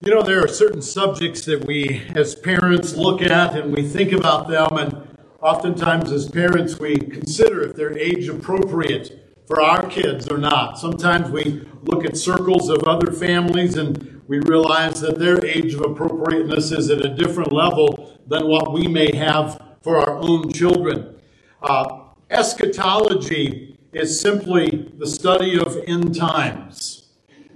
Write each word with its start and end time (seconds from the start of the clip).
You 0.00 0.14
know, 0.14 0.22
there 0.22 0.44
are 0.44 0.48
certain 0.48 0.82
subjects 0.82 1.44
that 1.46 1.64
we 1.64 2.02
as 2.14 2.34
parents 2.34 2.94
look 2.94 3.22
at 3.22 3.56
and 3.56 3.74
we 3.74 3.82
think 3.82 4.12
about 4.12 4.48
them, 4.48 4.76
and 4.76 5.18
oftentimes 5.40 6.10
as 6.10 6.28
parents 6.28 6.78
we 6.78 6.96
consider 6.96 7.62
if 7.62 7.76
they're 7.76 7.96
age 7.96 8.28
appropriate 8.28 9.32
for 9.46 9.62
our 9.62 9.86
kids 9.86 10.28
or 10.28 10.38
not. 10.38 10.78
Sometimes 10.78 11.30
we 11.30 11.66
look 11.82 12.04
at 12.04 12.16
circles 12.16 12.68
of 12.68 12.82
other 12.84 13.12
families 13.12 13.76
and 13.76 14.22
we 14.26 14.40
realize 14.40 15.00
that 15.00 15.18
their 15.18 15.44
age 15.44 15.74
of 15.74 15.82
appropriateness 15.82 16.72
is 16.72 16.90
at 16.90 17.04
a 17.04 17.14
different 17.14 17.52
level 17.52 18.18
than 18.26 18.46
what 18.46 18.72
we 18.72 18.88
may 18.88 19.14
have 19.14 19.62
for 19.82 19.98
our 19.98 20.18
own 20.18 20.50
children. 20.50 21.14
Uh, 21.62 22.04
eschatology 22.30 23.78
is 23.92 24.18
simply 24.18 24.90
the 24.98 25.06
study 25.06 25.58
of 25.58 25.78
end 25.86 26.14
times. 26.14 27.03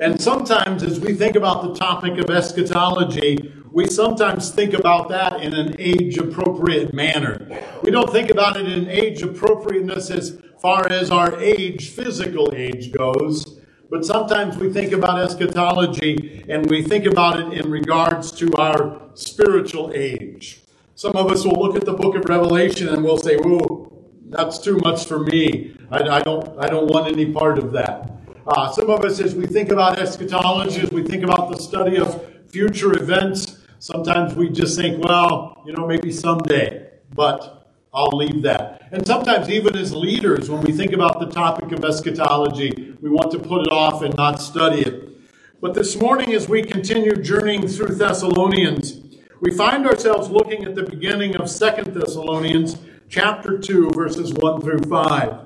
And 0.00 0.20
sometimes, 0.20 0.84
as 0.84 1.00
we 1.00 1.14
think 1.14 1.34
about 1.34 1.62
the 1.62 1.74
topic 1.74 2.18
of 2.18 2.30
eschatology, 2.30 3.52
we 3.72 3.88
sometimes 3.88 4.50
think 4.50 4.72
about 4.72 5.08
that 5.08 5.42
in 5.42 5.52
an 5.54 5.74
age 5.80 6.18
appropriate 6.18 6.94
manner. 6.94 7.64
We 7.82 7.90
don't 7.90 8.10
think 8.10 8.30
about 8.30 8.56
it 8.56 8.70
in 8.70 8.88
age 8.88 9.22
appropriateness 9.22 10.10
as 10.10 10.40
far 10.60 10.90
as 10.90 11.10
our 11.10 11.38
age, 11.40 11.90
physical 11.90 12.52
age 12.54 12.92
goes, 12.92 13.60
but 13.90 14.04
sometimes 14.04 14.56
we 14.56 14.72
think 14.72 14.92
about 14.92 15.18
eschatology 15.18 16.44
and 16.48 16.70
we 16.70 16.82
think 16.82 17.04
about 17.04 17.40
it 17.40 17.52
in 17.58 17.68
regards 17.68 18.30
to 18.32 18.52
our 18.54 19.02
spiritual 19.14 19.90
age. 19.94 20.60
Some 20.94 21.16
of 21.16 21.30
us 21.30 21.44
will 21.44 21.60
look 21.60 21.74
at 21.74 21.84
the 21.84 21.94
book 21.94 22.14
of 22.14 22.24
Revelation 22.28 22.88
and 22.88 23.02
we'll 23.02 23.18
say, 23.18 23.36
Whoa, 23.36 23.92
that's 24.28 24.58
too 24.58 24.78
much 24.78 25.06
for 25.06 25.18
me. 25.18 25.76
I, 25.90 26.02
I 26.02 26.20
don't, 26.20 26.56
I 26.58 26.68
don't 26.68 26.86
want 26.86 27.10
any 27.12 27.32
part 27.32 27.58
of 27.58 27.72
that. 27.72 28.17
Uh, 28.48 28.72
some 28.72 28.88
of 28.88 29.04
us, 29.04 29.20
as 29.20 29.34
we 29.34 29.46
think 29.46 29.70
about 29.70 29.98
eschatology, 29.98 30.80
as 30.80 30.90
we 30.90 31.02
think 31.02 31.22
about 31.22 31.50
the 31.50 31.62
study 31.62 31.98
of 31.98 32.26
future 32.46 32.94
events, 32.98 33.58
sometimes 33.78 34.34
we 34.34 34.48
just 34.48 34.74
think, 34.74 35.04
well, 35.04 35.62
you 35.66 35.72
know, 35.74 35.86
maybe 35.86 36.10
someday, 36.10 36.88
but 37.14 37.70
I'll 37.92 38.16
leave 38.16 38.40
that. 38.44 38.88
And 38.90 39.06
sometimes, 39.06 39.50
even 39.50 39.76
as 39.76 39.94
leaders, 39.94 40.48
when 40.48 40.62
we 40.62 40.72
think 40.72 40.94
about 40.94 41.20
the 41.20 41.26
topic 41.26 41.72
of 41.72 41.84
eschatology, 41.84 42.96
we 43.02 43.10
want 43.10 43.30
to 43.32 43.38
put 43.38 43.66
it 43.66 43.70
off 43.70 44.00
and 44.00 44.16
not 44.16 44.40
study 44.40 44.80
it. 44.80 45.10
But 45.60 45.74
this 45.74 46.00
morning, 46.00 46.32
as 46.32 46.48
we 46.48 46.62
continue 46.62 47.16
journeying 47.16 47.68
through 47.68 47.96
Thessalonians, 47.96 48.98
we 49.42 49.50
find 49.50 49.86
ourselves 49.86 50.30
looking 50.30 50.64
at 50.64 50.74
the 50.74 50.84
beginning 50.84 51.36
of 51.36 51.50
Second 51.50 51.92
Thessalonians 51.92 52.78
chapter 53.10 53.58
2, 53.58 53.90
verses 53.90 54.32
1 54.32 54.62
through 54.62 54.84
5. 54.88 55.40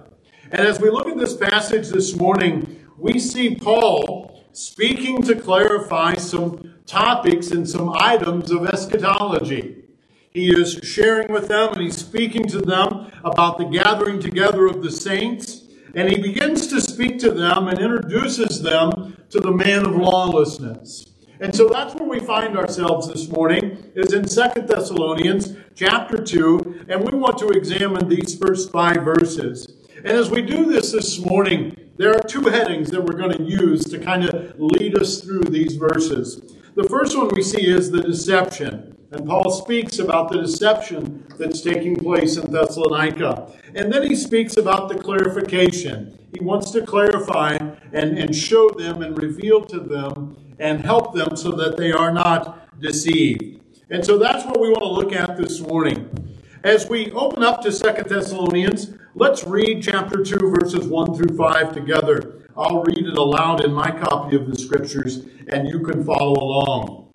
And 0.52 0.60
as 0.60 0.80
we 0.80 0.88
look 0.88 1.08
at 1.08 1.18
this 1.18 1.36
passage 1.36 1.88
this 1.88 2.14
morning, 2.14 2.78
we 3.02 3.18
see 3.18 3.56
Paul 3.56 4.44
speaking 4.52 5.22
to 5.22 5.34
clarify 5.34 6.14
some 6.14 6.74
topics 6.86 7.50
and 7.50 7.68
some 7.68 7.92
items 7.96 8.52
of 8.52 8.64
eschatology. 8.66 9.82
He 10.30 10.50
is 10.50 10.78
sharing 10.84 11.32
with 11.32 11.48
them 11.48 11.72
and 11.72 11.82
he's 11.82 11.96
speaking 11.96 12.46
to 12.46 12.60
them 12.60 13.10
about 13.24 13.58
the 13.58 13.64
gathering 13.64 14.20
together 14.20 14.66
of 14.66 14.82
the 14.82 14.90
saints. 14.90 15.64
And 15.96 16.08
he 16.08 16.22
begins 16.22 16.68
to 16.68 16.80
speak 16.80 17.18
to 17.18 17.32
them 17.32 17.66
and 17.66 17.78
introduces 17.80 18.62
them 18.62 19.16
to 19.30 19.40
the 19.40 19.50
man 19.50 19.84
of 19.84 19.96
lawlessness. 19.96 21.06
And 21.40 21.54
so 21.54 21.68
that's 21.68 21.96
where 21.96 22.08
we 22.08 22.20
find 22.20 22.56
ourselves 22.56 23.08
this 23.08 23.28
morning, 23.28 23.90
is 23.96 24.12
in 24.12 24.28
Second 24.28 24.68
Thessalonians 24.68 25.56
chapter 25.74 26.16
2, 26.16 26.86
and 26.88 27.02
we 27.02 27.18
want 27.18 27.36
to 27.38 27.48
examine 27.48 28.08
these 28.08 28.38
first 28.38 28.70
five 28.70 29.02
verses. 29.02 29.66
And 29.96 30.08
as 30.08 30.30
we 30.30 30.40
do 30.40 30.66
this 30.66 30.92
this 30.92 31.18
morning, 31.18 31.76
there 32.02 32.10
are 32.10 32.22
two 32.26 32.42
headings 32.42 32.90
that 32.90 33.00
we're 33.00 33.16
going 33.16 33.30
to 33.30 33.44
use 33.44 33.84
to 33.84 33.96
kind 33.96 34.24
of 34.24 34.58
lead 34.58 34.98
us 34.98 35.20
through 35.20 35.44
these 35.44 35.76
verses. 35.76 36.42
The 36.74 36.82
first 36.88 37.16
one 37.16 37.28
we 37.28 37.42
see 37.42 37.64
is 37.64 37.92
the 37.92 38.02
deception. 38.02 38.96
And 39.12 39.24
Paul 39.24 39.52
speaks 39.52 40.00
about 40.00 40.32
the 40.32 40.40
deception 40.40 41.24
that's 41.38 41.60
taking 41.60 41.94
place 41.94 42.36
in 42.36 42.50
Thessalonica. 42.50 43.52
And 43.76 43.92
then 43.92 44.02
he 44.02 44.16
speaks 44.16 44.56
about 44.56 44.88
the 44.88 44.96
clarification. 44.96 46.18
He 46.36 46.44
wants 46.44 46.72
to 46.72 46.84
clarify 46.84 47.58
and, 47.92 48.18
and 48.18 48.34
show 48.34 48.68
them 48.70 49.02
and 49.02 49.16
reveal 49.16 49.64
to 49.66 49.78
them 49.78 50.36
and 50.58 50.84
help 50.84 51.14
them 51.14 51.36
so 51.36 51.52
that 51.52 51.76
they 51.76 51.92
are 51.92 52.12
not 52.12 52.80
deceived. 52.80 53.60
And 53.90 54.04
so 54.04 54.18
that's 54.18 54.44
what 54.44 54.58
we 54.58 54.70
want 54.70 54.82
to 54.82 54.88
look 54.88 55.12
at 55.12 55.36
this 55.36 55.60
morning. 55.60 56.08
As 56.64 56.88
we 56.88 57.12
open 57.12 57.44
up 57.44 57.62
to 57.62 57.70
Second 57.70 58.08
Thessalonians, 58.08 58.92
Let's 59.22 59.44
read 59.44 59.84
chapter 59.84 60.24
2, 60.24 60.50
verses 60.50 60.88
1 60.88 61.14
through 61.14 61.36
5 61.36 61.72
together. 61.72 62.42
I'll 62.56 62.82
read 62.82 63.06
it 63.06 63.16
aloud 63.16 63.64
in 63.64 63.72
my 63.72 63.88
copy 63.88 64.34
of 64.34 64.50
the 64.50 64.58
scriptures, 64.58 65.24
and 65.46 65.68
you 65.68 65.78
can 65.78 66.02
follow 66.02 66.32
along. 66.32 67.12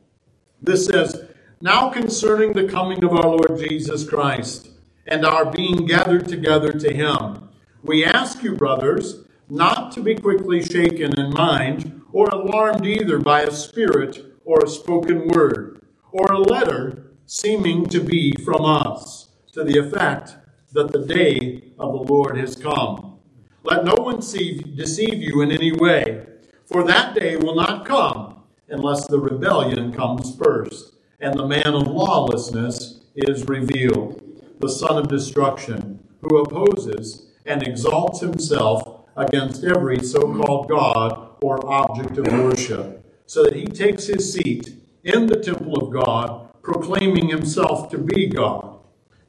This 0.61 0.85
says, 0.85 1.25
Now 1.59 1.89
concerning 1.89 2.53
the 2.53 2.69
coming 2.69 3.03
of 3.03 3.11
our 3.11 3.27
Lord 3.27 3.59
Jesus 3.59 4.07
Christ 4.07 4.69
and 5.05 5.25
our 5.25 5.51
being 5.51 5.85
gathered 5.85 6.29
together 6.29 6.71
to 6.71 6.93
him, 6.93 7.49
we 7.83 8.05
ask 8.05 8.41
you, 8.41 8.55
brothers, 8.55 9.25
not 9.49 9.91
to 9.91 10.01
be 10.01 10.15
quickly 10.15 10.63
shaken 10.63 11.19
in 11.19 11.33
mind 11.33 12.03
or 12.13 12.29
alarmed 12.29 12.85
either 12.85 13.19
by 13.19 13.41
a 13.41 13.51
spirit 13.51 14.33
or 14.45 14.63
a 14.63 14.69
spoken 14.69 15.27
word 15.27 15.85
or 16.13 16.31
a 16.31 16.39
letter 16.39 17.11
seeming 17.25 17.85
to 17.87 17.99
be 17.99 18.31
from 18.45 18.63
us, 18.63 19.27
to 19.51 19.65
the 19.65 19.77
effect 19.77 20.37
that 20.71 20.93
the 20.93 21.05
day 21.05 21.66
of 21.79 21.93
the 21.93 22.13
Lord 22.13 22.37
has 22.37 22.55
come. 22.55 23.19
Let 23.63 23.83
no 23.85 23.95
one 23.95 24.19
deceive 24.19 25.21
you 25.21 25.41
in 25.41 25.51
any 25.51 25.71
way, 25.71 26.25
for 26.65 26.83
that 26.83 27.15
day 27.15 27.35
will 27.35 27.55
not 27.55 27.85
come 27.85 28.43
unless 28.69 29.07
the 29.07 29.19
rebellion 29.19 29.91
comes 29.93 30.35
first, 30.35 30.95
and 31.19 31.37
the 31.37 31.47
man 31.47 31.73
of 31.73 31.87
lawlessness 31.87 33.01
is 33.15 33.47
revealed, 33.47 34.21
the 34.59 34.69
son 34.69 34.97
of 34.97 35.07
destruction, 35.07 35.99
who 36.21 36.37
opposes 36.37 37.31
and 37.45 37.63
exalts 37.63 38.19
himself 38.19 39.05
against 39.15 39.63
every 39.63 39.99
so 40.03 40.21
called 40.21 40.69
God 40.69 41.35
or 41.41 41.65
object 41.65 42.17
of 42.17 42.27
worship, 42.27 43.03
so 43.25 43.43
that 43.43 43.55
he 43.55 43.65
takes 43.65 44.07
his 44.07 44.33
seat 44.33 44.75
in 45.03 45.27
the 45.27 45.39
temple 45.39 45.77
of 45.77 45.91
God, 45.91 46.49
proclaiming 46.61 47.29
himself 47.29 47.89
to 47.91 47.97
be 47.97 48.27
God. 48.27 48.79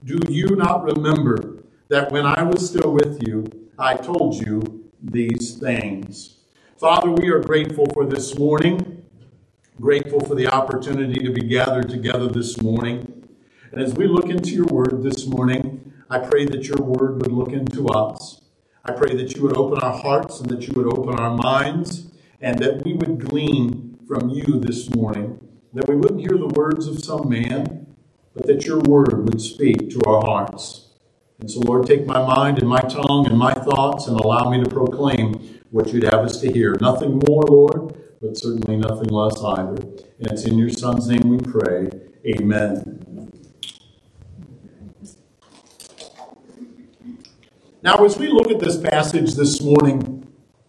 Do 0.04 0.20
you 0.28 0.56
not 0.56 0.84
remember 0.84 1.62
that 1.88 2.12
when 2.12 2.26
I 2.26 2.42
was 2.42 2.68
still 2.68 2.92
with 2.92 3.26
you, 3.26 3.70
I 3.78 3.94
told 3.94 4.34
you 4.34 4.90
these 5.02 5.56
things? 5.58 6.36
Father, 6.78 7.10
we 7.10 7.28
are 7.30 7.40
grateful 7.40 7.86
for 7.94 8.04
this 8.04 8.38
morning, 8.38 9.04
grateful 9.80 10.20
for 10.20 10.34
the 10.34 10.48
opportunity 10.48 11.24
to 11.24 11.32
be 11.32 11.48
gathered 11.48 11.88
together 11.88 12.28
this 12.28 12.60
morning. 12.60 13.28
And 13.72 13.80
as 13.80 13.94
we 13.94 14.06
look 14.06 14.28
into 14.28 14.50
your 14.50 14.66
word 14.66 15.02
this 15.02 15.26
morning, 15.26 15.92
I 16.10 16.18
pray 16.18 16.44
that 16.46 16.64
your 16.64 16.78
word 16.78 17.22
would 17.22 17.32
look 17.32 17.52
into 17.52 17.88
us. 17.88 18.42
I 18.84 18.92
pray 18.92 19.14
that 19.16 19.34
you 19.34 19.42
would 19.42 19.56
open 19.56 19.78
our 19.78 19.96
hearts 19.96 20.40
and 20.40 20.50
that 20.50 20.66
you 20.66 20.74
would 20.74 20.86
open 20.86 21.14
our 21.14 21.34
minds 21.36 22.10
and 22.40 22.58
that 22.60 22.84
we 22.84 22.94
would 22.94 23.28
glean 23.28 23.98
from 24.06 24.30
you 24.30 24.60
this 24.60 24.94
morning, 24.94 25.38
that 25.74 25.88
we 25.88 25.96
wouldn't 25.96 26.20
hear 26.20 26.38
the 26.38 26.52
words 26.54 26.86
of 26.86 27.02
some 27.02 27.28
man, 27.28 27.94
but 28.34 28.46
that 28.46 28.64
your 28.64 28.78
word 28.80 29.24
would 29.26 29.40
speak 29.40 29.90
to 29.90 30.00
our 30.06 30.22
hearts. 30.22 30.87
And 31.40 31.48
so, 31.48 31.60
Lord, 31.60 31.86
take 31.86 32.04
my 32.04 32.18
mind 32.18 32.58
and 32.58 32.68
my 32.68 32.80
tongue 32.80 33.26
and 33.26 33.38
my 33.38 33.54
thoughts 33.54 34.08
and 34.08 34.18
allow 34.18 34.50
me 34.50 34.62
to 34.62 34.68
proclaim 34.68 35.60
what 35.70 35.92
you'd 35.92 36.02
have 36.02 36.24
us 36.24 36.40
to 36.40 36.52
hear. 36.52 36.76
Nothing 36.80 37.20
more, 37.28 37.44
Lord, 37.44 37.94
but 38.20 38.36
certainly 38.36 38.76
nothing 38.76 39.08
less 39.08 39.40
either. 39.42 39.80
And 40.18 40.32
it's 40.32 40.44
in 40.44 40.58
your 40.58 40.70
Son's 40.70 41.08
name 41.08 41.28
we 41.28 41.38
pray. 41.38 41.90
Amen. 42.26 43.30
Now, 47.82 48.04
as 48.04 48.18
we 48.18 48.26
look 48.26 48.50
at 48.50 48.58
this 48.58 48.76
passage 48.76 49.34
this 49.34 49.62
morning, 49.62 50.26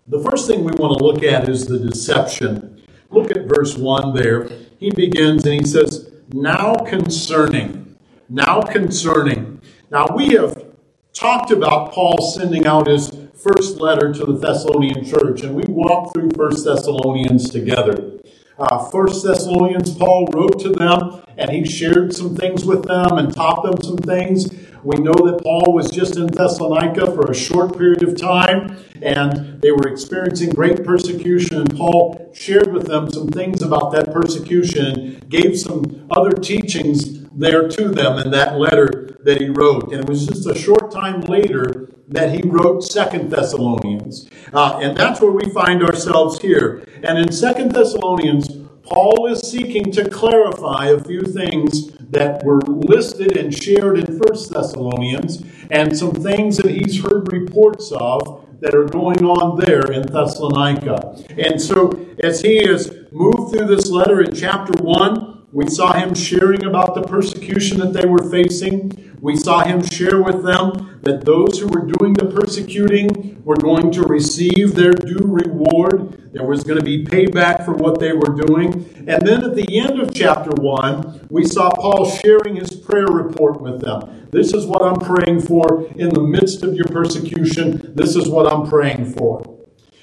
the 0.08 0.22
first 0.22 0.48
thing 0.48 0.64
we 0.64 0.72
want 0.74 1.00
to 1.00 1.04
look 1.04 1.24
at 1.24 1.50
is 1.50 1.66
the 1.66 1.80
deception. 1.80 2.84
Look 3.10 3.32
at 3.32 3.46
verse 3.46 3.76
1 3.76 4.14
there. 4.14 4.48
He 4.78 4.92
begins 4.92 5.46
and 5.46 5.62
he 5.62 5.66
says, 5.66 6.12
now 6.32 6.76
concerning. 6.76 7.98
Now 8.30 8.62
concerning. 8.62 9.59
Now 9.92 10.08
we 10.16 10.34
have 10.34 10.66
talked 11.14 11.50
about 11.50 11.94
Paul 11.94 12.22
sending 12.22 12.68
out 12.68 12.86
his 12.86 13.10
first 13.34 13.78
letter 13.78 14.14
to 14.14 14.26
the 14.26 14.38
Thessalonian 14.38 15.04
church, 15.04 15.42
and 15.42 15.56
we 15.56 15.64
walked 15.68 16.14
through 16.14 16.30
First 16.36 16.64
Thessalonians 16.64 17.50
together. 17.50 18.20
Uh, 18.60 18.88
First 18.90 19.24
Thessalonians, 19.24 19.96
Paul 19.96 20.28
wrote 20.28 20.60
to 20.60 20.70
them, 20.70 21.24
and 21.38 21.50
he 21.50 21.66
shared 21.66 22.16
some 22.16 22.36
things 22.36 22.66
with 22.66 22.84
them 22.84 23.18
and 23.18 23.34
taught 23.34 23.64
them 23.64 23.82
some 23.82 23.98
things. 23.98 24.54
We 24.84 24.98
know 24.98 25.14
that 25.14 25.42
Paul 25.44 25.74
was 25.74 25.92
just 25.92 26.16
in 26.18 26.28
Thessalonica 26.28 27.12
for 27.12 27.30
a 27.30 27.36
short 27.36 27.78
period 27.78 28.04
of 28.04 28.16
time, 28.18 28.78
and 29.02 29.62
they 29.62 29.72
were 29.72 29.88
experiencing 29.88 30.52
great 30.52 30.84
persecution. 30.84 31.62
And 31.62 31.76
Paul 31.76 32.32
shared 32.34 32.74
with 32.74 32.88
them 32.88 33.12
some 33.12 33.28
things 33.28 33.62
about 33.62 33.92
that 33.92 34.12
persecution, 34.14 35.22
gave 35.28 35.60
some 35.60 36.08
other 36.12 36.32
teachings 36.32 37.24
there 37.32 37.68
to 37.68 37.90
them 37.90 38.20
in 38.20 38.32
that 38.32 38.58
letter 38.58 39.18
that 39.24 39.42
he 39.42 39.50
wrote. 39.50 39.92
And 39.92 40.02
it 40.02 40.10
was 40.10 40.28
just 40.28 40.48
a 40.48 40.56
short 40.56 40.92
time 40.92 41.22
later 41.22 41.90
that 42.08 42.34
he 42.34 42.42
wrote 42.48 42.84
Second 42.84 43.30
Thessalonians. 43.30 44.30
Uh, 44.52 44.80
and 44.82 44.98
that's 44.98 45.22
where 45.22 45.32
we 45.32 45.50
find 45.52 45.84
ourselves 45.84 46.40
here. 46.40 46.88
And 47.04 47.18
in 47.18 47.32
Second 47.32 47.72
Thessalonians, 47.72 48.69
Paul 48.90 49.28
is 49.28 49.42
seeking 49.42 49.92
to 49.92 50.10
clarify 50.10 50.88
a 50.88 51.00
few 51.04 51.22
things 51.22 51.92
that 52.10 52.44
were 52.44 52.60
listed 52.62 53.38
and 53.38 53.54
shared 53.54 54.00
in 54.00 54.20
First 54.20 54.52
Thessalonians 54.52 55.44
and 55.70 55.96
some 55.96 56.14
things 56.14 56.58
that 56.58 56.72
he's 56.72 57.04
heard 57.04 57.32
reports 57.32 57.92
of 57.92 58.48
that 58.62 58.74
are 58.74 58.86
going 58.86 59.24
on 59.24 59.60
there 59.60 59.92
in 59.92 60.02
Thessalonica. 60.02 61.24
And 61.38 61.62
so, 61.62 62.08
as 62.24 62.42
he 62.42 62.66
has 62.68 62.92
moved 63.12 63.54
through 63.54 63.68
this 63.68 63.92
letter 63.92 64.22
in 64.22 64.34
chapter 64.34 64.74
1, 64.84 65.48
we 65.52 65.68
saw 65.68 65.94
him 65.94 66.16
sharing 66.16 66.66
about 66.66 66.96
the 66.96 67.04
persecution 67.04 67.80
that 67.80 67.94
they 67.94 68.08
were 68.08 68.30
facing. 68.30 69.09
We 69.22 69.36
saw 69.36 69.66
him 69.66 69.84
share 69.84 70.22
with 70.22 70.44
them 70.44 71.00
that 71.02 71.26
those 71.26 71.60
who 71.60 71.68
were 71.68 71.86
doing 71.86 72.14
the 72.14 72.26
persecuting 72.26 73.42
were 73.44 73.58
going 73.58 73.92
to 73.92 74.04
receive 74.04 74.76
their 74.76 74.94
due 74.94 75.26
reward. 75.26 76.32
There 76.34 76.46
was 76.46 76.64
going 76.64 76.80
to 76.80 76.86
be 76.86 77.04
payback 77.04 77.66
for 77.66 77.74
what 77.74 78.00
they 78.00 78.14
were 78.14 78.36
doing. 78.36 78.86
And 79.08 79.26
then 79.26 79.44
at 79.44 79.56
the 79.56 79.80
end 79.80 80.00
of 80.00 80.14
chapter 80.14 80.52
1, 80.52 81.28
we 81.30 81.46
saw 81.46 81.72
Paul 81.72 82.10
sharing 82.10 82.56
his 82.56 82.76
prayer 82.76 83.08
report 83.08 83.62
with 83.62 83.82
them. 83.82 84.28
This 84.32 84.54
is 84.54 84.66
what 84.66 84.84
I'm 84.84 85.00
praying 85.00 85.42
for 85.42 85.86
in 85.96 86.10
the 86.10 86.22
midst 86.22 86.64
of 86.64 86.76
your 86.76 86.88
persecution. 86.88 87.94
This 87.96 88.16
is 88.16 88.30
what 88.30 88.52
I'm 88.52 88.70
praying 88.70 89.14
for. 89.14 89.58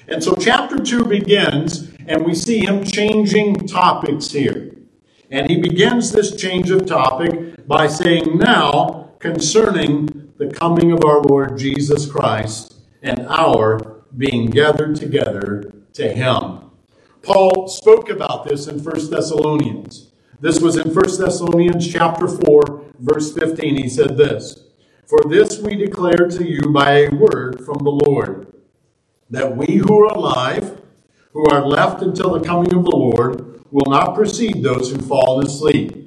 And 0.07 0.23
so 0.23 0.35
chapter 0.35 0.77
2 0.77 1.05
begins, 1.05 1.91
and 2.07 2.25
we 2.25 2.35
see 2.35 2.65
him 2.65 2.83
changing 2.83 3.67
topics 3.67 4.31
here. 4.31 4.75
And 5.29 5.49
he 5.49 5.59
begins 5.59 6.11
this 6.11 6.35
change 6.35 6.71
of 6.71 6.85
topic 6.85 7.67
by 7.67 7.87
saying, 7.87 8.37
Now, 8.37 9.06
concerning 9.19 10.31
the 10.37 10.47
coming 10.47 10.91
of 10.91 11.03
our 11.03 11.21
Lord 11.21 11.57
Jesus 11.57 12.09
Christ 12.09 12.75
and 13.01 13.25
our 13.27 14.03
being 14.15 14.49
gathered 14.49 14.95
together 14.95 15.73
to 15.93 16.13
him. 16.13 16.69
Paul 17.23 17.67
spoke 17.67 18.09
about 18.09 18.45
this 18.45 18.67
in 18.67 18.83
1 18.83 19.09
Thessalonians. 19.09 20.11
This 20.39 20.61
was 20.61 20.77
in 20.77 20.93
1 20.93 20.93
Thessalonians 20.93 21.91
chapter 21.91 22.27
4, 22.27 22.85
verse 22.99 23.33
15. 23.33 23.75
He 23.75 23.89
said 23.89 24.17
this 24.17 24.65
For 25.07 25.19
this 25.27 25.59
we 25.59 25.75
declare 25.75 26.27
to 26.29 26.47
you 26.47 26.61
by 26.71 26.91
a 26.91 27.09
word 27.09 27.65
from 27.65 27.79
the 27.83 27.99
Lord, 28.05 28.53
that 29.29 29.57
we 29.57 29.77
who 29.77 30.03
are 30.03 30.13
alive, 30.13 30.79
who 31.33 31.47
are 31.49 31.65
left 31.65 32.01
until 32.01 32.37
the 32.37 32.45
coming 32.45 32.73
of 32.73 32.85
the 32.85 32.95
Lord, 32.95 33.63
will 33.71 33.91
not 33.91 34.15
precede 34.15 34.63
those 34.63 34.91
who 34.91 34.99
fall 34.99 35.41
asleep. 35.41 36.06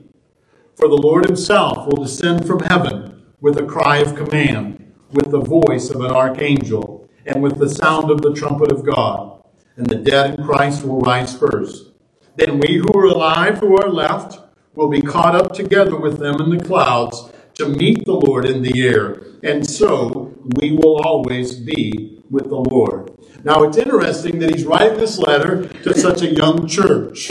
For 0.80 0.88
the 0.88 0.96
Lord 0.96 1.26
himself 1.26 1.86
will 1.86 2.02
descend 2.02 2.46
from 2.46 2.60
heaven 2.60 3.22
with 3.38 3.58
a 3.58 3.66
cry 3.66 3.98
of 3.98 4.16
command, 4.16 4.94
with 5.12 5.30
the 5.30 5.38
voice 5.38 5.90
of 5.90 6.00
an 6.00 6.10
archangel, 6.10 7.06
and 7.26 7.42
with 7.42 7.58
the 7.58 7.68
sound 7.68 8.10
of 8.10 8.22
the 8.22 8.32
trumpet 8.32 8.72
of 8.72 8.86
God. 8.86 9.42
And 9.76 9.86
the 9.86 9.96
dead 9.96 10.38
in 10.38 10.44
Christ 10.46 10.82
will 10.82 11.00
rise 11.00 11.36
first. 11.36 11.90
Then 12.36 12.58
we 12.58 12.76
who 12.76 12.98
are 12.98 13.04
alive, 13.04 13.58
who 13.58 13.76
are 13.76 13.90
left, 13.90 14.40
will 14.74 14.88
be 14.88 15.02
caught 15.02 15.36
up 15.36 15.52
together 15.52 15.96
with 15.96 16.18
them 16.18 16.40
in 16.40 16.48
the 16.48 16.64
clouds 16.64 17.30
to 17.56 17.68
meet 17.68 18.06
the 18.06 18.14
Lord 18.14 18.46
in 18.46 18.62
the 18.62 18.82
air. 18.82 19.20
And 19.42 19.68
so 19.68 20.34
we 20.56 20.72
will 20.72 20.96
always 21.04 21.56
be 21.56 22.22
with 22.30 22.48
the 22.48 22.56
Lord. 22.56 23.10
Now, 23.44 23.64
it's 23.64 23.76
interesting 23.76 24.38
that 24.38 24.54
he's 24.54 24.64
writing 24.64 24.96
this 24.96 25.18
letter 25.18 25.68
to 25.82 25.98
such 25.98 26.22
a 26.22 26.34
young 26.34 26.66
church, 26.66 27.30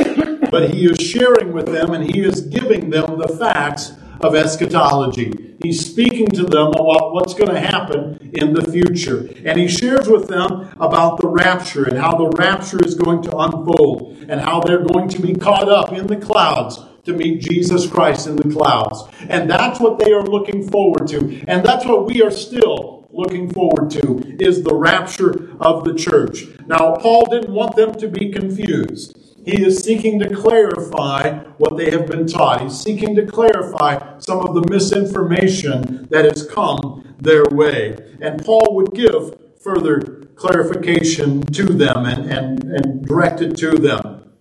but 0.50 0.74
he 0.74 0.86
is 0.86 0.98
sharing 1.00 1.54
with 1.54 1.68
them 1.68 1.92
and 1.94 2.04
he 2.04 2.22
is 2.22 2.42
giving 2.42 2.90
them 2.90 3.19
the 3.19 3.28
facts 3.28 3.94
of 4.22 4.36
eschatology. 4.36 5.56
He's 5.62 5.86
speaking 5.86 6.28
to 6.30 6.44
them 6.44 6.68
about 6.68 7.13
what's 7.13 7.34
going 7.34 7.51
to 7.51 7.60
happen 7.60 8.31
in 8.34 8.54
the 8.54 8.69
future. 8.72 9.30
And 9.46 9.60
he 9.60 9.68
shares 9.68 10.07
with 10.07 10.28
them 10.28 10.74
about 10.80 11.19
the 11.19 11.28
rapture 11.28 11.86
and 11.86 11.98
how 11.98 12.16
the 12.16 12.30
rapture 12.30 12.80
is 12.84 12.96
going 12.96 13.22
to 13.24 13.38
unfold 13.38 14.18
and 14.28 14.40
how 14.40 14.62
they're 14.62 14.84
going 14.84 15.10
to 15.10 15.22
be 15.22 15.34
caught 15.34 15.69
up 15.69 15.92
in 15.92 16.07
the 16.07 16.18
clouds 16.18 16.80
to 17.06 17.13
meet 17.13 17.42
Jesus 17.42 17.88
Christ 17.88 18.28
in 18.28 18.36
the 18.36 18.50
clouds. 18.50 19.04
And 19.28 19.50
that's 19.50 19.80
what 19.80 20.00
they 20.00 20.12
are 20.12 20.24
looking 20.24 20.69
forward 20.69 21.07
to. 21.10 21.44
And 21.48 21.66
that's 21.66 21.86
what 21.86 22.06
we 22.06 22.22
are 22.22 22.31
still 22.31 23.07
looking 23.12 23.51
forward 23.51 23.90
to 23.92 24.38
is 24.40 24.63
the 24.63 24.75
rapture 24.75 25.50
of 25.60 25.84
the 25.84 25.94
church. 25.94 26.46
Now, 26.68 26.96
Paul 26.96 27.25
didn't 27.25 27.54
want 27.54 27.75
them 27.75 27.96
to 27.96 28.07
be 28.07 28.31
confused. 28.31 29.29
He 29.45 29.63
is 29.65 29.80
seeking 29.80 30.19
to 30.19 30.33
clarify 30.36 31.39
what 31.57 31.77
they 31.77 31.89
have 31.91 32.07
been 32.07 32.27
taught. 32.27 32.62
He's 32.62 32.80
seeking 32.80 33.15
to 33.15 33.25
clarify 33.25 34.19
some 34.19 34.39
of 34.39 34.53
the 34.53 34.65
misinformation 34.69 36.07
that 36.09 36.25
has 36.25 36.45
come 36.45 37.15
their 37.19 37.45
way. 37.45 37.97
And 38.21 38.44
Paul 38.44 38.75
would 38.75 38.94
give 38.94 39.38
further 39.59 40.00
clarification 40.36 41.41
to 41.41 41.63
them 41.63 42.06
and, 42.06 42.31
and, 42.31 42.63
and 42.63 43.06
direct 43.06 43.41
it 43.41 43.57
to 43.57 43.71
them. 43.71 44.31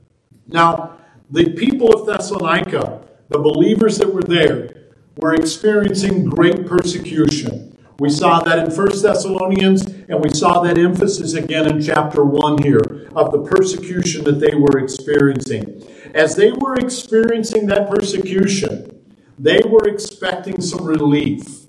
Now, 0.46 0.98
the 1.30 1.52
people 1.52 1.92
of 1.92 2.06
Thessalonica, 2.06 3.02
the 3.28 3.38
believers 3.38 3.98
that 3.98 4.12
were 4.12 4.22
there, 4.22 4.70
were 5.16 5.34
experiencing 5.34 6.26
great 6.26 6.66
persecution. 6.66 7.76
We 8.00 8.10
saw 8.10 8.38
that 8.44 8.60
in 8.60 8.72
1 8.72 9.02
Thessalonians, 9.02 9.84
and 9.84 10.22
we 10.22 10.30
saw 10.30 10.60
that 10.60 10.78
emphasis 10.78 11.34
again 11.34 11.68
in 11.68 11.82
chapter 11.82 12.22
1 12.24 12.62
here 12.62 13.08
of 13.16 13.32
the 13.32 13.42
persecution 13.42 14.22
that 14.22 14.38
they 14.38 14.54
were 14.54 14.78
experiencing. 14.78 15.82
As 16.14 16.36
they 16.36 16.52
were 16.52 16.76
experiencing 16.76 17.66
that 17.66 17.90
persecution, 17.90 19.04
they 19.36 19.62
were 19.66 19.88
expecting 19.88 20.60
some 20.60 20.84
relief. 20.84 21.66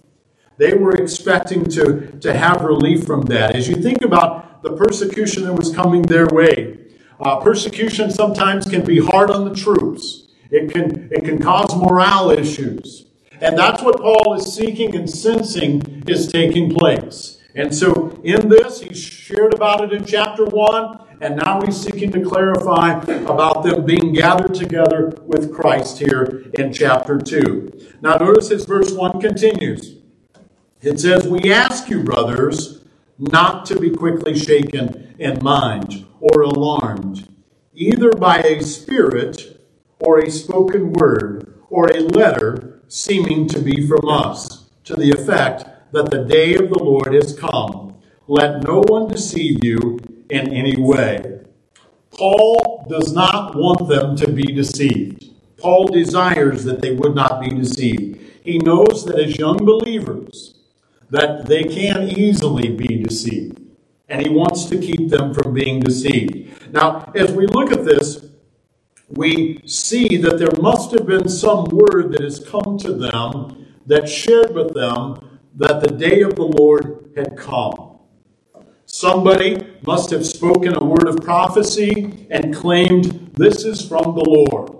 They 0.57 0.75
were 0.75 0.93
expecting 0.93 1.65
to, 1.65 2.11
to 2.19 2.31
have 2.31 2.61
relief 2.61 3.07
from 3.07 3.21
that. 3.23 3.55
As 3.55 3.67
you 3.67 3.81
think 3.81 4.03
about 4.03 4.61
the 4.61 4.73
persecution 4.73 5.45
that 5.45 5.53
was 5.53 5.73
coming 5.73 6.03
their 6.03 6.27
way, 6.27 6.77
uh, 7.19 7.37
persecution 7.37 8.11
sometimes 8.11 8.69
can 8.69 8.85
be 8.85 8.99
hard 8.99 9.31
on 9.31 9.49
the 9.49 9.55
troops. 9.55 10.27
It 10.51 10.71
can, 10.71 11.09
it 11.11 11.25
can 11.25 11.41
cause 11.41 11.75
morale 11.75 12.29
issues. 12.29 13.08
And 13.41 13.57
that's 13.57 13.81
what 13.81 14.01
Paul 14.01 14.36
is 14.36 14.53
seeking 14.53 14.95
and 14.95 15.09
sensing 15.09 16.03
is 16.07 16.27
taking 16.27 16.74
place. 16.74 17.38
And 17.56 17.74
so 17.74 18.19
in 18.24 18.50
this, 18.50 18.81
he 18.81 18.94
shared 18.94 19.53
about 19.53 19.83
it 19.83 19.94
in 19.94 20.06
chapter 20.06 20.45
1, 20.45 21.00
and 21.21 21.38
now 21.38 21.62
he's 21.62 21.80
seeking 21.80 22.12
to 22.12 22.21
clarify 22.21 23.01
about 23.01 23.63
them 23.63 23.86
being 23.86 24.13
gathered 24.13 24.53
together 24.53 25.18
with 25.25 25.53
Christ 25.53 26.00
here 26.00 26.45
in 26.53 26.71
chapter 26.71 27.18
2. 27.18 27.97
Now 28.01 28.18
notice 28.18 28.50
his 28.50 28.65
verse 28.65 28.91
1 28.91 29.19
continues. 29.19 29.97
It 30.81 31.00
says, 31.00 31.27
We 31.27 31.51
ask 31.51 31.89
you, 31.89 32.03
brothers, 32.03 32.86
not 33.18 33.65
to 33.65 33.80
be 33.80 33.89
quickly 33.89 34.38
shaken 34.38 35.15
in 35.17 35.39
mind 35.43 36.05
or 36.22 36.41
alarmed, 36.41 37.27
either 37.74 38.12
by 38.12 38.39
a 38.39 38.62
spirit 38.63 39.60
or 40.00 40.19
a 40.19 40.29
spoken 40.29 40.93
word 40.93 41.62
or 41.69 41.88
a 41.88 42.00
letter 42.00 42.78
seeming 42.89 43.48
to 43.48 43.60
be 43.60 43.88
from 43.88 44.10
us, 44.10 44.65
to 44.84 44.96
the 44.96 45.12
effect 45.12 45.65
that 45.93 46.10
the 46.10 46.25
day 46.25 46.55
of 46.55 46.69
the 46.69 46.84
Lord 46.84 47.13
is 47.13 47.38
come. 47.38 47.96
Let 48.27 48.63
no 48.63 48.84
one 48.88 49.08
deceive 49.08 49.63
you 49.63 50.00
in 50.29 50.51
any 50.51 50.75
way. 50.75 51.41
Paul 52.12 52.88
does 52.89 53.13
not 53.13 53.55
want 53.55 53.88
them 53.88 54.15
to 54.17 54.31
be 54.31 54.43
deceived. 54.43 55.31
Paul 55.58 55.86
desires 55.88 56.63
that 56.63 56.81
they 56.81 56.93
would 56.93 57.13
not 57.13 57.39
be 57.41 57.50
deceived. 57.50 58.19
He 58.43 58.58
knows 58.58 59.05
that 59.05 59.19
as 59.19 59.38
young 59.38 59.58
believers 59.58 60.55
that 61.12 61.46
they 61.46 61.63
can 61.63 62.10
easily 62.10 62.69
be 62.69 63.03
deceived, 63.03 63.62
and 64.08 64.22
he 64.22 64.29
wants 64.29 64.65
to 64.65 64.79
keep 64.79 65.10
them 65.10 65.34
from 65.34 65.53
being 65.53 65.79
deceived. 65.79 66.74
Now, 66.74 67.12
as 67.15 67.31
we 67.31 67.46
look 67.46 67.72
at 67.72 67.86
this, 67.86 68.25
we 69.10 69.62
see 69.66 70.18
that 70.18 70.38
there 70.38 70.62
must 70.62 70.92
have 70.92 71.08
been 71.08 71.28
some 71.28 71.66
word 71.66 72.12
that 72.12 72.22
has 72.22 72.39
come 72.39 72.78
to 72.80 72.94
them 72.94 73.68
that 73.86 74.08
shared 74.08 74.54
with 74.54 74.74
them 74.74 75.39
that 75.56 75.82
the 75.82 75.92
day 75.92 76.22
of 76.22 76.36
the 76.36 76.44
Lord 76.44 77.12
had 77.16 77.36
come. 77.36 77.98
Somebody 78.86 79.66
must 79.86 80.10
have 80.12 80.25
spoken 80.25 80.75
a 80.75 80.84
word 80.84 81.08
of 81.08 81.22
prophecy 81.24 82.28
and 82.30 82.56
claimed, 82.56 83.32
This 83.34 83.66
is 83.66 83.88
from 83.88 84.16
the 84.16 84.24
Lord. 84.25 84.72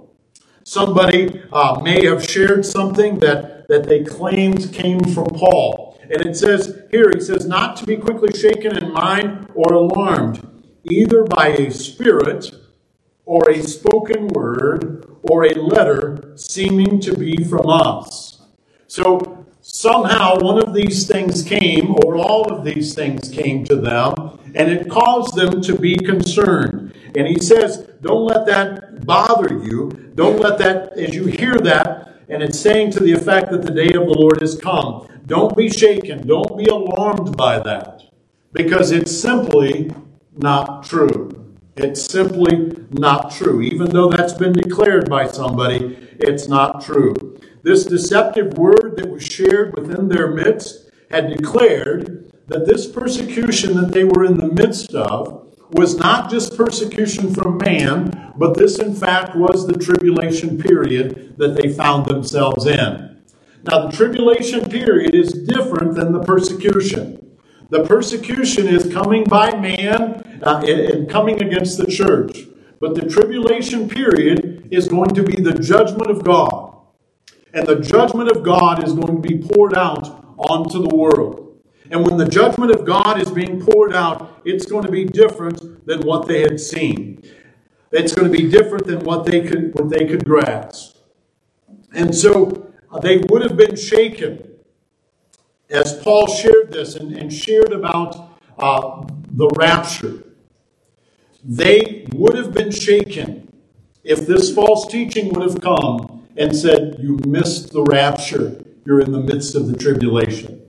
Somebody 0.64 1.42
uh, 1.52 1.80
may 1.84 2.06
have 2.06 2.24
shared 2.24 2.66
something 2.66 3.20
that, 3.20 3.68
that 3.68 3.84
they 3.84 4.04
claimed 4.04 4.72
came 4.72 5.00
from 5.00 5.26
Paul. 5.26 6.00
And 6.02 6.26
it 6.26 6.36
says 6.36 6.84
here, 6.92 7.12
he 7.14 7.20
says, 7.20 7.46
not 7.46 7.78
to 7.78 7.86
be 7.86 7.98
quickly 7.98 8.38
shaken 8.38 8.78
in 8.78 8.92
mind 8.92 9.52
or 9.54 9.74
alarmed, 9.74 10.48
either 10.84 11.24
by 11.24 11.50
a 11.50 11.72
spirit 11.72 12.52
or 13.30 13.48
a 13.52 13.62
spoken 13.62 14.28
word 14.30 15.06
or 15.30 15.46
a 15.46 15.54
letter 15.54 16.34
seeming 16.36 17.00
to 17.00 17.16
be 17.16 17.44
from 17.44 17.70
us. 17.70 18.42
So 18.88 19.46
somehow 19.62 20.40
one 20.40 20.58
of 20.58 20.74
these 20.74 21.08
things 21.08 21.44
came, 21.44 21.94
or 22.04 22.18
all 22.18 22.52
of 22.52 22.66
these 22.66 22.96
things 22.96 23.30
came 23.30 23.64
to 23.66 23.76
them, 23.76 24.40
and 24.56 24.72
it 24.72 24.90
caused 24.90 25.36
them 25.36 25.62
to 25.62 25.78
be 25.78 25.96
concerned. 25.96 26.96
And 27.16 27.28
he 27.28 27.38
says, 27.40 27.88
Don't 28.02 28.26
let 28.26 28.48
that 28.48 29.06
bother 29.06 29.60
you. 29.64 29.92
Don't 30.16 30.40
let 30.40 30.58
that, 30.58 30.98
as 30.98 31.14
you 31.14 31.28
hear 31.28 31.60
that, 31.60 32.24
and 32.30 32.42
it's 32.42 32.60
saying 32.60 32.90
to 32.94 33.00
the 33.00 33.14
effect 33.14 33.52
that 33.52 33.62
the 33.62 33.72
day 33.72 33.94
of 33.94 34.08
the 34.08 34.18
Lord 34.18 34.42
has 34.42 34.60
come. 34.60 35.08
Don't 35.28 35.56
be 35.56 35.70
shaken. 35.70 36.26
Don't 36.26 36.58
be 36.58 36.66
alarmed 36.66 37.38
by 37.38 37.60
that 37.60 38.02
because 38.54 38.90
it's 38.90 39.16
simply 39.16 39.92
not 40.36 40.84
true. 40.84 41.49
It's 41.82 42.04
simply 42.04 42.76
not 42.92 43.32
true. 43.32 43.62
Even 43.62 43.92
though 43.92 44.10
that's 44.10 44.34
been 44.34 44.52
declared 44.52 45.10
by 45.10 45.28
somebody, 45.28 45.98
it's 46.20 46.50
not 46.50 46.84
true. 46.84 47.40
This 47.64 47.86
deceptive 47.86 48.58
word 48.58 48.96
that 48.98 49.10
was 49.10 49.24
shared 49.24 49.78
within 49.78 50.10
their 50.10 50.30
midst 50.30 50.90
had 51.10 51.30
declared 51.30 52.34
that 52.48 52.66
this 52.66 52.86
persecution 52.86 53.76
that 53.78 53.94
they 53.94 54.04
were 54.04 54.26
in 54.26 54.36
the 54.36 54.52
midst 54.52 54.94
of 54.94 55.56
was 55.72 55.96
not 55.96 56.30
just 56.30 56.58
persecution 56.58 57.34
from 57.34 57.58
man, 57.60 58.34
but 58.36 58.58
this 58.58 58.78
in 58.78 58.94
fact 58.94 59.38
was 59.38 59.66
the 59.66 59.78
tribulation 59.78 60.58
period 60.58 61.36
that 61.38 61.56
they 61.56 61.72
found 61.72 62.08
themselves 62.08 62.66
in. 62.66 63.22
Now, 63.64 63.88
the 63.88 63.96
tribulation 63.96 64.70
period 64.70 65.16
is 65.16 65.32
different 65.32 65.96
than 65.96 66.12
the 66.12 66.24
persecution. 66.24 67.29
The 67.70 67.84
persecution 67.84 68.68
is 68.68 68.92
coming 68.92 69.24
by 69.24 69.56
man 69.56 70.42
uh, 70.44 70.64
and 70.66 71.10
coming 71.10 71.42
against 71.42 71.78
the 71.78 71.86
church. 71.86 72.48
But 72.80 72.96
the 72.96 73.08
tribulation 73.08 73.90
period 73.90 74.70
is 74.72 74.88
going 74.88 75.10
to 75.10 75.24
be 75.24 75.42
the 75.42 75.54
judgment 75.54 76.10
of 76.10 76.24
God. 76.24 76.78
And 77.54 77.68
the 77.68 77.76
judgment 77.76 78.32
of 78.32 78.44
God 78.44 78.84
is 78.84 78.94
going 78.94 79.22
to 79.22 79.22
be 79.22 79.38
poured 79.38 79.76
out 79.76 80.08
onto 80.38 80.82
the 80.82 80.96
world. 80.96 81.62
And 81.92 82.06
when 82.08 82.18
the 82.18 82.28
judgment 82.28 82.72
of 82.72 82.86
God 82.86 83.20
is 83.20 83.32
being 83.32 83.62
poured 83.62 83.94
out, 83.94 84.42
it's 84.46 84.66
going 84.66 84.86
to 84.86 84.92
be 84.92 85.06
different 85.06 85.86
than 85.86 86.02
what 86.02 86.28
they 86.28 86.42
had 86.42 86.60
seen. 86.60 87.24
It's 87.92 88.14
going 88.14 88.32
to 88.32 88.38
be 88.38 88.50
different 88.50 88.86
than 88.86 89.00
what 89.00 89.26
they 89.26 89.42
could 89.42 89.74
what 89.74 89.90
they 89.90 90.06
could 90.06 90.24
grasp. 90.24 90.98
And 91.94 92.16
so 92.16 92.72
uh, 92.92 93.00
they 93.00 93.18
would 93.30 93.42
have 93.42 93.58
been 93.58 93.76
shaken 93.76 94.48
as 95.70 96.00
Paul 96.02 96.28
shared 96.28 96.72
this 96.72 96.96
and, 96.96 97.16
and 97.16 97.32
shared 97.32 97.72
about 97.72 98.32
uh, 98.58 99.06
the 99.32 99.48
rapture. 99.56 100.24
They 101.44 102.08
would 102.14 102.36
have 102.36 102.54
been 102.54 102.72
shaken 102.72 103.52
if 104.04 104.26
this 104.26 104.54
false 104.54 104.88
teaching 104.88 105.30
would 105.34 105.44
have 105.44 105.62
come 105.62 106.28
and 106.36 106.56
said, 106.56 106.98
You 107.00 107.20
missed 107.26 107.72
the 107.72 107.84
rapture. 107.84 108.64
You're 108.86 109.02
in 109.02 109.12
the 109.12 109.20
midst 109.20 109.56
of 109.56 109.68
the 109.68 109.78
tribulation. 109.78 110.68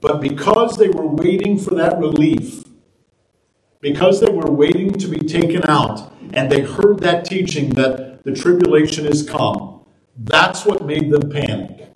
But 0.00 0.20
because 0.20 0.76
they 0.76 0.88
were 0.88 1.06
waiting 1.06 1.58
for 1.58 1.74
that 1.74 1.98
relief, 1.98 2.62
because 3.80 4.20
they 4.20 4.30
were 4.30 4.50
waiting 4.50 4.92
to 4.94 5.08
be 5.08 5.18
taken 5.18 5.68
out, 5.68 6.12
and 6.32 6.50
they 6.50 6.60
heard 6.60 7.00
that 7.00 7.24
teaching 7.24 7.70
that 7.70 8.22
the 8.24 8.32
tribulation 8.32 9.04
has 9.06 9.28
come, 9.28 9.84
that's 10.16 10.64
what 10.64 10.84
made 10.84 11.10
them 11.10 11.30
panic. 11.30 11.87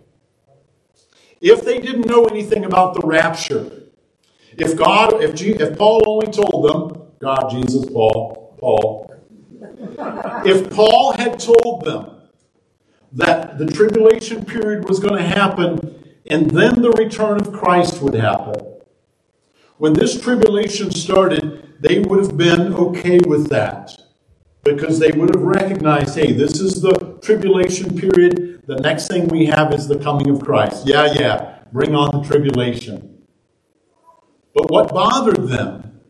If 1.43 1.65
they 1.65 1.81
didn't 1.81 2.07
know 2.07 2.23
anything 2.23 2.63
about 2.63 2.93
the 2.93 3.05
rapture, 3.05 3.83
if 4.57 4.77
God, 4.77 5.21
if, 5.21 5.35
G, 5.35 5.49
if 5.49 5.77
Paul 5.77 6.01
only 6.07 6.31
told 6.31 6.69
them, 6.69 7.01
God, 7.19 7.49
Jesus, 7.51 7.85
Paul, 7.89 8.55
Paul, 8.57 9.13
if 10.45 10.69
Paul 10.69 11.11
had 11.11 11.37
told 11.37 11.83
them 11.83 12.21
that 13.11 13.57
the 13.57 13.65
tribulation 13.65 14.45
period 14.45 14.87
was 14.87 15.01
going 15.01 15.17
to 15.17 15.27
happen 15.27 16.01
and 16.27 16.49
then 16.49 16.81
the 16.81 16.91
return 16.91 17.41
of 17.41 17.51
Christ 17.51 18.01
would 18.01 18.15
happen. 18.15 18.77
When 19.77 19.93
this 19.93 20.21
tribulation 20.21 20.91
started, 20.91 21.73
they 21.81 21.99
would 21.99 22.19
have 22.19 22.37
been 22.37 22.73
okay 22.73 23.19
with 23.19 23.49
that 23.49 24.02
because 24.63 24.97
they 24.97 25.11
would 25.11 25.35
have 25.35 25.43
recognized 25.43 26.15
hey, 26.15 26.31
this 26.31 26.59
is 26.59 26.81
the 26.81 27.17
tribulation 27.21 27.97
period. 27.97 28.63
The 28.65 28.77
next 28.77 29.07
thing 29.07 29.27
we 29.27 29.45
have 29.47 29.73
is 29.73 29.87
the 29.87 29.99
coming 29.99 30.29
of 30.29 30.41
Christ. 30.41 30.87
Yeah, 30.87 31.13
yeah, 31.13 31.59
bring 31.71 31.95
on 31.95 32.11
the 32.11 32.27
tribulation. 32.27 33.25
But 34.55 34.71
what 34.71 34.93
bothered 34.93 35.47
them 35.49 36.01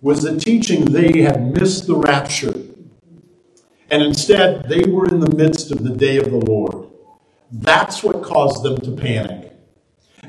was 0.00 0.22
the 0.22 0.38
teaching 0.38 0.86
they 0.86 1.22
had 1.22 1.52
missed 1.52 1.86
the 1.86 1.96
rapture. 1.96 2.54
And 3.90 4.02
instead, 4.02 4.68
they 4.68 4.84
were 4.84 5.06
in 5.06 5.20
the 5.20 5.34
midst 5.34 5.70
of 5.70 5.84
the 5.84 5.90
day 5.90 6.16
of 6.16 6.30
the 6.30 6.36
Lord. 6.36 6.88
That's 7.50 8.02
what 8.02 8.22
caused 8.22 8.62
them 8.62 8.78
to 8.78 8.92
panic. 8.92 9.52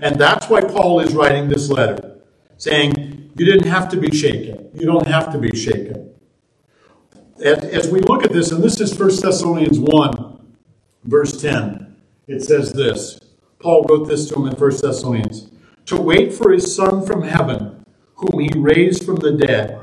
And 0.01 0.19
that's 0.19 0.49
why 0.49 0.61
Paul 0.61 0.99
is 0.99 1.13
writing 1.13 1.47
this 1.47 1.69
letter, 1.69 2.19
saying, 2.57 3.31
You 3.37 3.45
didn't 3.45 3.67
have 3.67 3.89
to 3.89 3.97
be 3.97 4.15
shaken. 4.15 4.69
You 4.73 4.85
don't 4.85 5.07
have 5.07 5.31
to 5.31 5.37
be 5.37 5.55
shaken. 5.55 6.14
As 7.43 7.89
we 7.89 7.99
look 7.99 8.23
at 8.23 8.31
this, 8.31 8.51
and 8.51 8.63
this 8.63 8.79
is 8.79 8.97
1 8.97 9.09
Thessalonians 9.21 9.77
1, 9.77 10.55
verse 11.03 11.41
10, 11.41 11.95
it 12.27 12.41
says 12.41 12.71
this. 12.71 13.19
Paul 13.59 13.85
wrote 13.89 14.07
this 14.07 14.29
to 14.29 14.35
him 14.35 14.47
in 14.47 14.53
1 14.53 14.71
Thessalonians 14.81 15.49
to 15.85 16.01
wait 16.01 16.33
for 16.33 16.51
his 16.51 16.73
Son 16.75 17.05
from 17.05 17.23
heaven, 17.23 17.85
whom 18.15 18.39
he 18.39 18.49
raised 18.57 19.05
from 19.05 19.17
the 19.17 19.33
dead, 19.33 19.81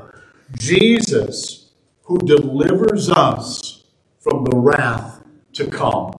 Jesus, 0.57 1.71
who 2.03 2.17
delivers 2.17 3.09
us 3.09 3.83
from 4.19 4.45
the 4.45 4.57
wrath 4.57 5.21
to 5.53 5.67
come. 5.67 6.11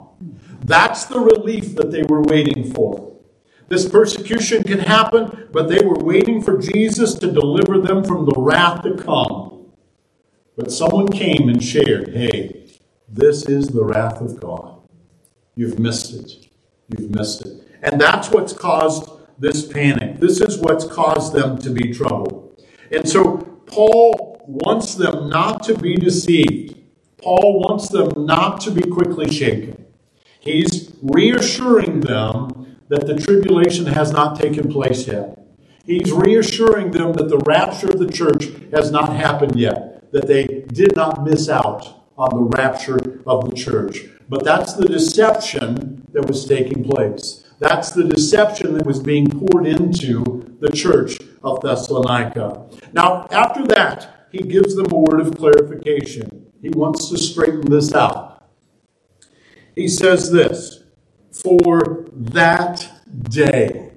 That's 0.65 1.05
the 1.07 1.21
relief 1.21 1.75
that 1.75 1.91
they 1.91 2.03
were 2.05 2.23
waiting 2.23 2.73
for. 2.73 3.13
This 3.69 3.89
persecution 3.89 4.63
can 4.63 4.79
happen, 4.79 5.49
but 5.53 5.69
they 5.69 5.85
were 5.85 5.99
waiting 5.99 6.41
for 6.41 6.59
Jesus 6.59 7.15
to 7.15 7.33
deliver 7.33 7.81
them 7.81 8.05
from 8.05 8.25
the 8.25 8.35
wrath 8.37 8.83
to 8.83 8.95
come. 8.97 9.54
But 10.57 10.71
someone 10.73 11.09
came 11.09 11.49
and 11.49 11.63
shared, 11.63 12.15
hey, 12.15 12.67
this 13.09 13.47
is 13.49 13.69
the 13.69 13.85
wrath 13.85 14.21
of 14.21 14.41
God. 14.41 14.81
You've 15.57 15.79
missed 15.79 16.15
it. 16.15 16.49
You've 16.89 17.11
missed 17.11 17.45
it. 17.45 17.67
And 17.83 18.01
that's 18.01 18.31
what's 18.31 18.53
caused 18.53 19.11
this 19.39 19.67
panic. 19.67 20.21
This 20.21 20.41
is 20.41 20.59
what's 20.59 20.87
caused 20.87 21.33
them 21.33 21.59
to 21.59 21.71
be 21.71 21.93
troubled. 21.93 22.63
And 22.91 23.09
so 23.09 23.39
Paul 23.67 24.41
wants 24.47 24.95
them 24.95 25.29
not 25.29 25.63
to 25.65 25.77
be 25.77 25.97
deceived. 25.97 26.77
Paul 27.21 27.61
wants 27.61 27.89
them 27.89 28.27
not 28.27 28.61
to 28.63 28.71
be 28.71 28.83
quickly 28.83 29.33
shaken. 29.33 29.87
He's 30.41 30.95
reassuring 31.03 32.01
them 32.01 32.79
that 32.89 33.07
the 33.07 33.17
tribulation 33.17 33.87
has 33.87 34.13
not 34.13 34.39
taken 34.39 34.71
place 34.71 35.07
yet. 35.07 35.39
He's 35.87 36.13
reassuring 36.13 36.93
them 36.93 37.15
that 37.15 37.29
the 37.29 37.39
rapture 37.39 37.89
of 37.89 37.99
the 37.99 38.11
church 38.11 38.47
has 38.73 38.91
not 38.91 39.15
happened 39.17 39.57
yet, 39.57 39.94
that 40.15 40.27
they 40.27 40.65
did 40.73 40.97
not 40.97 41.23
miss 41.23 41.51
out 41.51 42.07
on 42.17 42.31
the 42.31 42.57
rapture 42.57 43.21
of 43.27 43.51
the 43.51 43.55
church. 43.55 44.07
But 44.29 44.45
that's 44.45 44.73
the 44.73 44.87
deception 44.87 46.07
that 46.13 46.27
was 46.27 46.47
taking 46.47 46.83
place. 46.83 47.45
That's 47.59 47.91
the 47.91 48.05
deception 48.05 48.73
that 48.79 48.87
was 48.87 49.01
being 49.01 49.29
poured 49.29 49.67
into 49.67 50.57
the 50.61 50.71
church 50.71 51.19
of 51.43 51.61
Thessalonica. 51.61 52.67
Now, 52.95 53.27
after 53.31 53.67
that, 53.67 54.29
he 54.33 54.39
gives 54.39 54.75
them 54.75 54.87
a 54.91 54.97
word 54.97 55.21
of 55.21 55.37
clarification. 55.37 56.51
He 56.63 56.71
wants 56.71 57.11
to 57.11 57.19
straighten 57.19 57.71
this 57.71 57.93
out 57.93 58.35
he 59.75 59.89
says 59.89 60.31
this 60.31 60.85
for 61.33 62.07
that 62.13 62.91
day. 63.29 63.93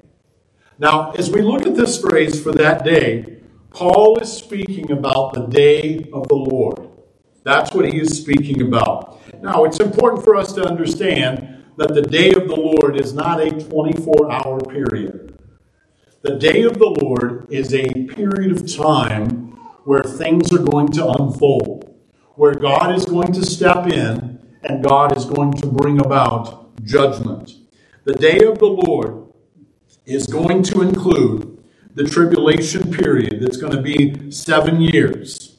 Now, 0.80 1.12
as 1.12 1.30
we 1.32 1.42
look 1.42 1.66
at 1.66 1.76
this 1.76 2.00
phrase 2.00 2.42
for 2.42 2.52
that 2.54 2.84
day, 2.84 3.37
Paul 3.78 4.18
is 4.18 4.34
speaking 4.34 4.90
about 4.92 5.36
the 5.36 5.46
day 5.46 6.10
of 6.12 6.28
the 6.30 6.34
Lord. 6.34 6.90
That's 7.44 7.76
what 7.76 7.86
he 7.86 8.00
is 8.00 8.18
speaking 8.18 8.64
about. 8.64 9.22
Now, 9.44 9.66
it's 9.66 9.80
important 9.80 10.24
for 10.24 10.36
us 10.36 10.52
to 10.54 10.64
understand 10.66 11.64
that 11.78 11.94
the 11.94 12.02
day 12.02 12.32
of 12.32 12.48
the 12.48 12.56
Lord 12.56 13.00
is 13.00 13.14
not 13.14 13.40
a 13.40 13.52
24 13.52 14.32
hour 14.32 14.60
period. 14.62 15.38
The 16.24 16.38
day 16.38 16.64
of 16.64 16.80
the 16.80 16.90
Lord 16.90 17.46
is 17.52 17.72
a 17.72 17.88
period 17.88 18.52
of 18.52 18.76
time 18.76 19.52
where 19.84 20.02
things 20.02 20.52
are 20.52 20.64
going 20.64 20.92
to 20.94 21.08
unfold, 21.10 21.96
where 22.34 22.56
God 22.56 22.96
is 22.96 23.06
going 23.06 23.32
to 23.34 23.46
step 23.46 23.86
in 23.86 24.40
and 24.64 24.84
God 24.84 25.16
is 25.16 25.26
going 25.26 25.54
to 25.54 25.68
bring 25.68 26.00
about 26.00 26.84
judgment. 26.84 27.52
The 28.06 28.16
day 28.16 28.44
of 28.44 28.58
the 28.58 28.66
Lord 28.66 29.28
is 30.08 30.26
going 30.26 30.64
to 30.64 30.82
include 30.82 31.57
the 31.98 32.04
tribulation 32.04 32.94
period 32.94 33.42
that's 33.42 33.58
going 33.58 33.74
to 33.74 33.82
be 33.82 34.30
seven 34.30 34.80
years. 34.80 35.58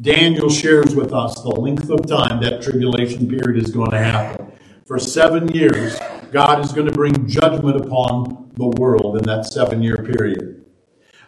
Daniel 0.00 0.48
shares 0.48 0.96
with 0.96 1.12
us 1.12 1.34
the 1.42 1.50
length 1.50 1.90
of 1.90 2.06
time 2.06 2.40
that 2.40 2.62
tribulation 2.62 3.28
period 3.28 3.62
is 3.62 3.70
going 3.70 3.90
to 3.90 3.98
happen. 3.98 4.50
For 4.86 4.98
seven 4.98 5.46
years, 5.48 5.98
God 6.32 6.64
is 6.64 6.72
going 6.72 6.86
to 6.86 6.92
bring 6.92 7.28
judgment 7.28 7.76
upon 7.76 8.50
the 8.54 8.68
world 8.80 9.18
in 9.18 9.24
that 9.24 9.44
seven 9.44 9.82
year 9.82 9.98
period. 9.98 10.64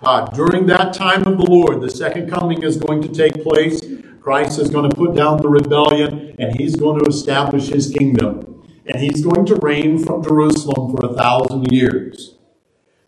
Uh, 0.01 0.25
during 0.31 0.65
that 0.69 0.95
time 0.95 1.27
of 1.27 1.37
the 1.37 1.45
Lord, 1.45 1.83
the 1.83 1.91
second 1.91 2.31
coming 2.31 2.63
is 2.63 2.79
going 2.79 3.03
to 3.03 3.09
take 3.09 3.43
place. 3.43 3.83
Christ 4.23 4.59
is 4.59 4.71
going 4.71 4.89
to 4.89 4.97
put 4.97 5.15
down 5.15 5.37
the 5.37 5.51
rebellion 5.51 6.35
and 6.39 6.59
he's 6.59 6.77
going 6.77 6.99
to 6.99 7.07
establish 7.07 7.69
his 7.69 7.91
kingdom. 7.91 8.67
And 8.87 9.03
he's 9.03 9.23
going 9.23 9.45
to 9.47 9.57
reign 9.57 9.99
from 9.99 10.23
Jerusalem 10.23 10.97
for 10.97 11.05
a 11.05 11.15
thousand 11.15 11.71
years. 11.71 12.36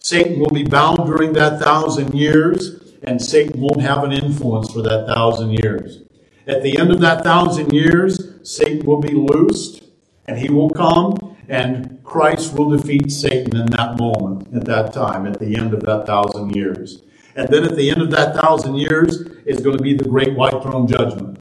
Satan 0.09 0.41
will 0.41 0.49
be 0.49 0.65
bound 0.65 1.05
during 1.05 1.35
that 1.35 1.61
thousand 1.61 2.15
years, 2.15 2.81
and 3.03 3.21
Satan 3.21 3.61
won't 3.61 3.83
have 3.83 4.05
an 4.05 4.13
influence 4.13 4.73
for 4.73 4.81
that 4.81 5.07
thousand 5.07 5.51
years. 5.63 6.03
At 6.47 6.63
the 6.63 6.79
end 6.79 6.91
of 6.91 7.01
that 7.03 7.23
thousand 7.23 7.75
years, 7.75 8.19
Satan 8.43 8.87
will 8.87 9.03
be 9.03 9.13
loosed, 9.13 9.85
and 10.27 10.39
he 10.39 10.49
will 10.49 10.71
come, 10.71 11.37
and 11.47 12.03
Christ 12.05 12.55
will 12.55 12.71
defeat 12.71 13.13
Satan 13.13 13.55
in 13.55 13.67
that 13.67 13.99
moment, 13.99 14.49
at 14.57 14.65
that 14.65 14.95
time, 14.95 15.27
at 15.27 15.39
the 15.39 15.55
end 15.55 15.75
of 15.75 15.81
that 15.81 16.07
thousand 16.07 16.57
years. 16.57 17.03
And 17.37 17.47
then 17.51 17.65
at 17.65 17.77
the 17.77 17.91
end 17.91 18.01
of 18.01 18.11
that 18.13 18.35
thousand 18.35 18.77
years 18.77 19.21
is 19.45 19.61
going 19.61 19.77
to 19.77 19.83
be 19.83 19.93
the 19.93 20.09
great 20.09 20.35
white 20.35 20.63
throne 20.63 20.87
judgment. 20.87 21.39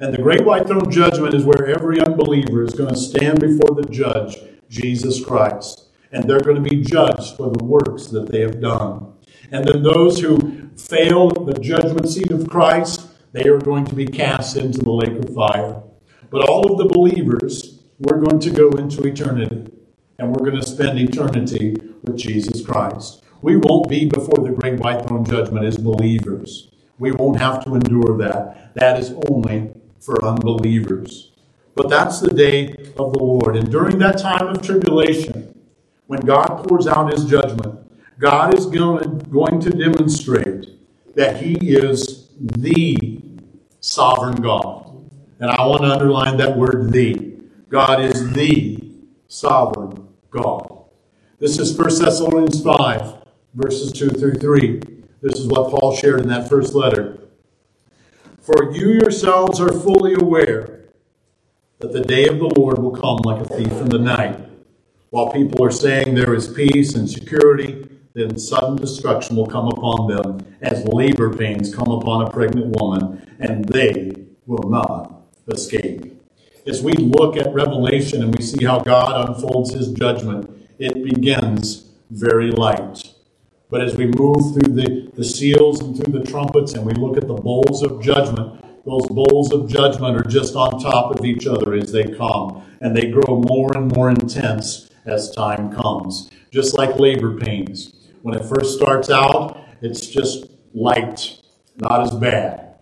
And 0.00 0.12
the 0.12 0.20
great 0.20 0.44
white 0.44 0.66
throne 0.66 0.90
judgment 0.90 1.32
is 1.32 1.46
where 1.46 1.66
every 1.66 1.98
unbeliever 1.98 2.62
is 2.62 2.74
going 2.74 2.92
to 2.92 3.00
stand 3.00 3.40
before 3.40 3.74
the 3.74 3.88
judge, 3.90 4.36
Jesus 4.68 5.24
Christ. 5.24 5.88
And 6.12 6.24
they're 6.24 6.40
going 6.40 6.62
to 6.62 6.68
be 6.68 6.82
judged 6.82 7.36
for 7.36 7.50
the 7.50 7.64
works 7.64 8.06
that 8.08 8.30
they 8.30 8.40
have 8.40 8.60
done. 8.60 9.14
And 9.50 9.66
then 9.66 9.82
those 9.82 10.20
who 10.20 10.70
fail 10.76 11.30
the 11.30 11.54
judgment 11.54 12.08
seat 12.08 12.30
of 12.30 12.48
Christ, 12.48 13.08
they 13.32 13.44
are 13.48 13.58
going 13.58 13.86
to 13.86 13.94
be 13.94 14.06
cast 14.06 14.56
into 14.56 14.78
the 14.78 14.92
lake 14.92 15.18
of 15.18 15.34
fire. 15.34 15.82
But 16.30 16.48
all 16.48 16.70
of 16.70 16.78
the 16.78 16.94
believers, 16.94 17.80
we're 17.98 18.20
going 18.20 18.40
to 18.40 18.50
go 18.50 18.70
into 18.70 19.02
eternity. 19.04 19.72
And 20.18 20.30
we're 20.30 20.50
going 20.50 20.60
to 20.60 20.66
spend 20.66 20.98
eternity 20.98 21.76
with 22.02 22.16
Jesus 22.16 22.64
Christ. 22.64 23.22
We 23.40 23.56
won't 23.56 23.88
be 23.88 24.04
before 24.06 24.44
the 24.44 24.52
great 24.52 24.78
white 24.78 25.06
throne 25.06 25.24
judgment 25.24 25.64
as 25.64 25.76
believers. 25.76 26.70
We 26.98 27.10
won't 27.10 27.40
have 27.40 27.64
to 27.64 27.74
endure 27.74 28.16
that. 28.18 28.74
That 28.74 29.00
is 29.00 29.14
only 29.28 29.72
for 30.00 30.24
unbelievers. 30.24 31.32
But 31.74 31.88
that's 31.88 32.20
the 32.20 32.30
day 32.30 32.68
of 32.96 33.12
the 33.12 33.18
Lord. 33.18 33.56
And 33.56 33.70
during 33.70 33.98
that 33.98 34.18
time 34.18 34.46
of 34.46 34.62
tribulation, 34.62 35.41
when 36.06 36.20
God 36.20 36.66
pours 36.68 36.86
out 36.86 37.12
his 37.12 37.24
judgment, 37.24 37.78
God 38.18 38.56
is 38.56 38.66
going 38.66 39.60
to 39.60 39.70
demonstrate 39.70 40.66
that 41.14 41.42
he 41.42 41.54
is 41.60 42.28
the 42.38 43.20
sovereign 43.80 44.36
God. 44.36 45.10
And 45.40 45.50
I 45.50 45.66
want 45.66 45.82
to 45.82 45.88
underline 45.88 46.36
that 46.36 46.56
word 46.56 46.92
the. 46.92 47.36
God 47.68 48.00
is 48.00 48.32
the 48.32 48.78
sovereign 49.28 50.08
God. 50.30 50.84
This 51.38 51.58
is 51.58 51.76
1 51.76 51.98
Thessalonians 51.98 52.62
5, 52.62 53.14
verses 53.54 53.92
2 53.92 54.10
through 54.10 54.34
3. 54.34 54.80
This 55.20 55.38
is 55.40 55.46
what 55.46 55.70
Paul 55.70 55.96
shared 55.96 56.20
in 56.20 56.28
that 56.28 56.48
first 56.48 56.74
letter. 56.74 57.18
For 58.40 58.72
you 58.72 58.92
yourselves 58.92 59.60
are 59.60 59.72
fully 59.72 60.14
aware 60.14 60.84
that 61.78 61.92
the 61.92 62.02
day 62.02 62.26
of 62.28 62.38
the 62.38 62.52
Lord 62.56 62.78
will 62.78 62.92
come 62.92 63.18
like 63.24 63.40
a 63.40 63.48
thief 63.56 63.72
in 63.72 63.88
the 63.88 63.98
night. 63.98 64.38
While 65.12 65.30
people 65.30 65.62
are 65.62 65.70
saying 65.70 66.14
there 66.14 66.32
is 66.32 66.48
peace 66.48 66.94
and 66.94 67.06
security, 67.06 67.86
then 68.14 68.38
sudden 68.38 68.76
destruction 68.76 69.36
will 69.36 69.46
come 69.46 69.68
upon 69.68 70.08
them 70.08 70.56
as 70.62 70.86
labor 70.86 71.36
pains 71.36 71.74
come 71.74 71.90
upon 71.90 72.26
a 72.26 72.30
pregnant 72.30 72.74
woman, 72.80 73.36
and 73.38 73.62
they 73.66 74.12
will 74.46 74.70
not 74.70 75.26
escape. 75.48 76.18
As 76.66 76.82
we 76.82 76.94
look 76.94 77.36
at 77.36 77.52
Revelation 77.52 78.22
and 78.22 78.34
we 78.34 78.42
see 78.42 78.64
how 78.64 78.78
God 78.78 79.28
unfolds 79.28 79.74
his 79.74 79.92
judgment, 79.92 80.48
it 80.78 81.04
begins 81.04 81.90
very 82.10 82.50
light. 82.50 83.12
But 83.68 83.82
as 83.82 83.94
we 83.94 84.06
move 84.06 84.54
through 84.54 84.72
the, 84.72 85.10
the 85.12 85.24
seals 85.24 85.82
and 85.82 85.94
through 85.94 86.20
the 86.20 86.24
trumpets 86.24 86.72
and 86.72 86.86
we 86.86 86.94
look 86.94 87.18
at 87.18 87.28
the 87.28 87.34
bowls 87.34 87.82
of 87.82 88.02
judgment, 88.02 88.64
those 88.86 89.06
bowls 89.08 89.52
of 89.52 89.68
judgment 89.68 90.16
are 90.16 90.24
just 90.24 90.56
on 90.56 90.80
top 90.80 91.14
of 91.14 91.26
each 91.26 91.46
other 91.46 91.74
as 91.74 91.92
they 91.92 92.04
come, 92.04 92.62
and 92.80 92.96
they 92.96 93.10
grow 93.10 93.42
more 93.42 93.76
and 93.76 93.94
more 93.94 94.08
intense 94.08 94.88
as 95.04 95.30
time 95.30 95.72
comes, 95.72 96.30
just 96.50 96.76
like 96.76 96.98
labor 96.98 97.36
pains. 97.38 97.94
When 98.22 98.34
it 98.34 98.44
first 98.44 98.76
starts 98.76 99.10
out, 99.10 99.64
it's 99.80 100.06
just 100.06 100.46
light, 100.74 101.40
not 101.76 102.02
as 102.02 102.10
bad. 102.12 102.76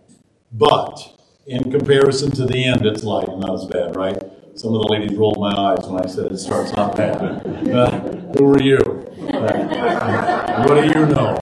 But 0.51 1.19
in 1.47 1.71
comparison 1.71 2.31
to 2.31 2.45
the 2.45 2.65
end, 2.65 2.85
it's 2.85 3.03
light, 3.03 3.27
not 3.29 3.55
as 3.55 3.65
bad, 3.65 3.95
right? 3.95 4.21
Some 4.55 4.73
of 4.75 4.81
the 4.81 4.87
ladies 4.89 5.17
rolled 5.17 5.39
my 5.39 5.51
eyes 5.51 5.87
when 5.87 6.03
I 6.03 6.07
said 6.07 6.31
it 6.31 6.37
starts 6.37 6.71
not 6.73 6.95
bad. 6.95 7.41
Uh, 7.71 7.89
who 8.37 8.53
are 8.53 8.61
you? 8.61 8.77
Uh, 8.77 10.63
what 10.63 10.81
do 10.81 10.87
you 10.99 11.05
know? 11.05 11.37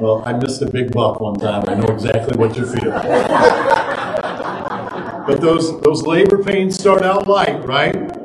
Well, 0.00 0.22
I 0.26 0.32
missed 0.34 0.60
a 0.60 0.66
big 0.66 0.92
buck 0.92 1.20
one 1.20 1.38
time. 1.38 1.64
I 1.66 1.74
know 1.74 1.86
exactly 1.86 2.36
what 2.36 2.56
you 2.56 2.66
feel. 2.66 2.90
but 5.26 5.40
those 5.40 5.80
those 5.80 6.02
labor 6.02 6.42
pains 6.42 6.78
start 6.78 7.02
out 7.02 7.26
light, 7.26 7.64
right? 7.64 8.19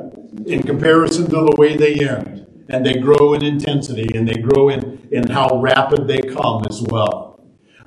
In 0.46 0.62
comparison 0.62 1.24
to 1.24 1.30
the 1.30 1.56
way 1.58 1.76
they 1.76 2.08
end 2.08 2.46
and 2.68 2.86
they 2.86 2.94
grow 2.94 3.34
in 3.34 3.42
intensity 3.42 4.08
and 4.16 4.28
they 4.28 4.40
grow 4.40 4.68
in, 4.68 5.08
in 5.10 5.28
how 5.28 5.60
rapid 5.60 6.06
they 6.06 6.20
come 6.20 6.64
as 6.70 6.82
well. 6.82 7.40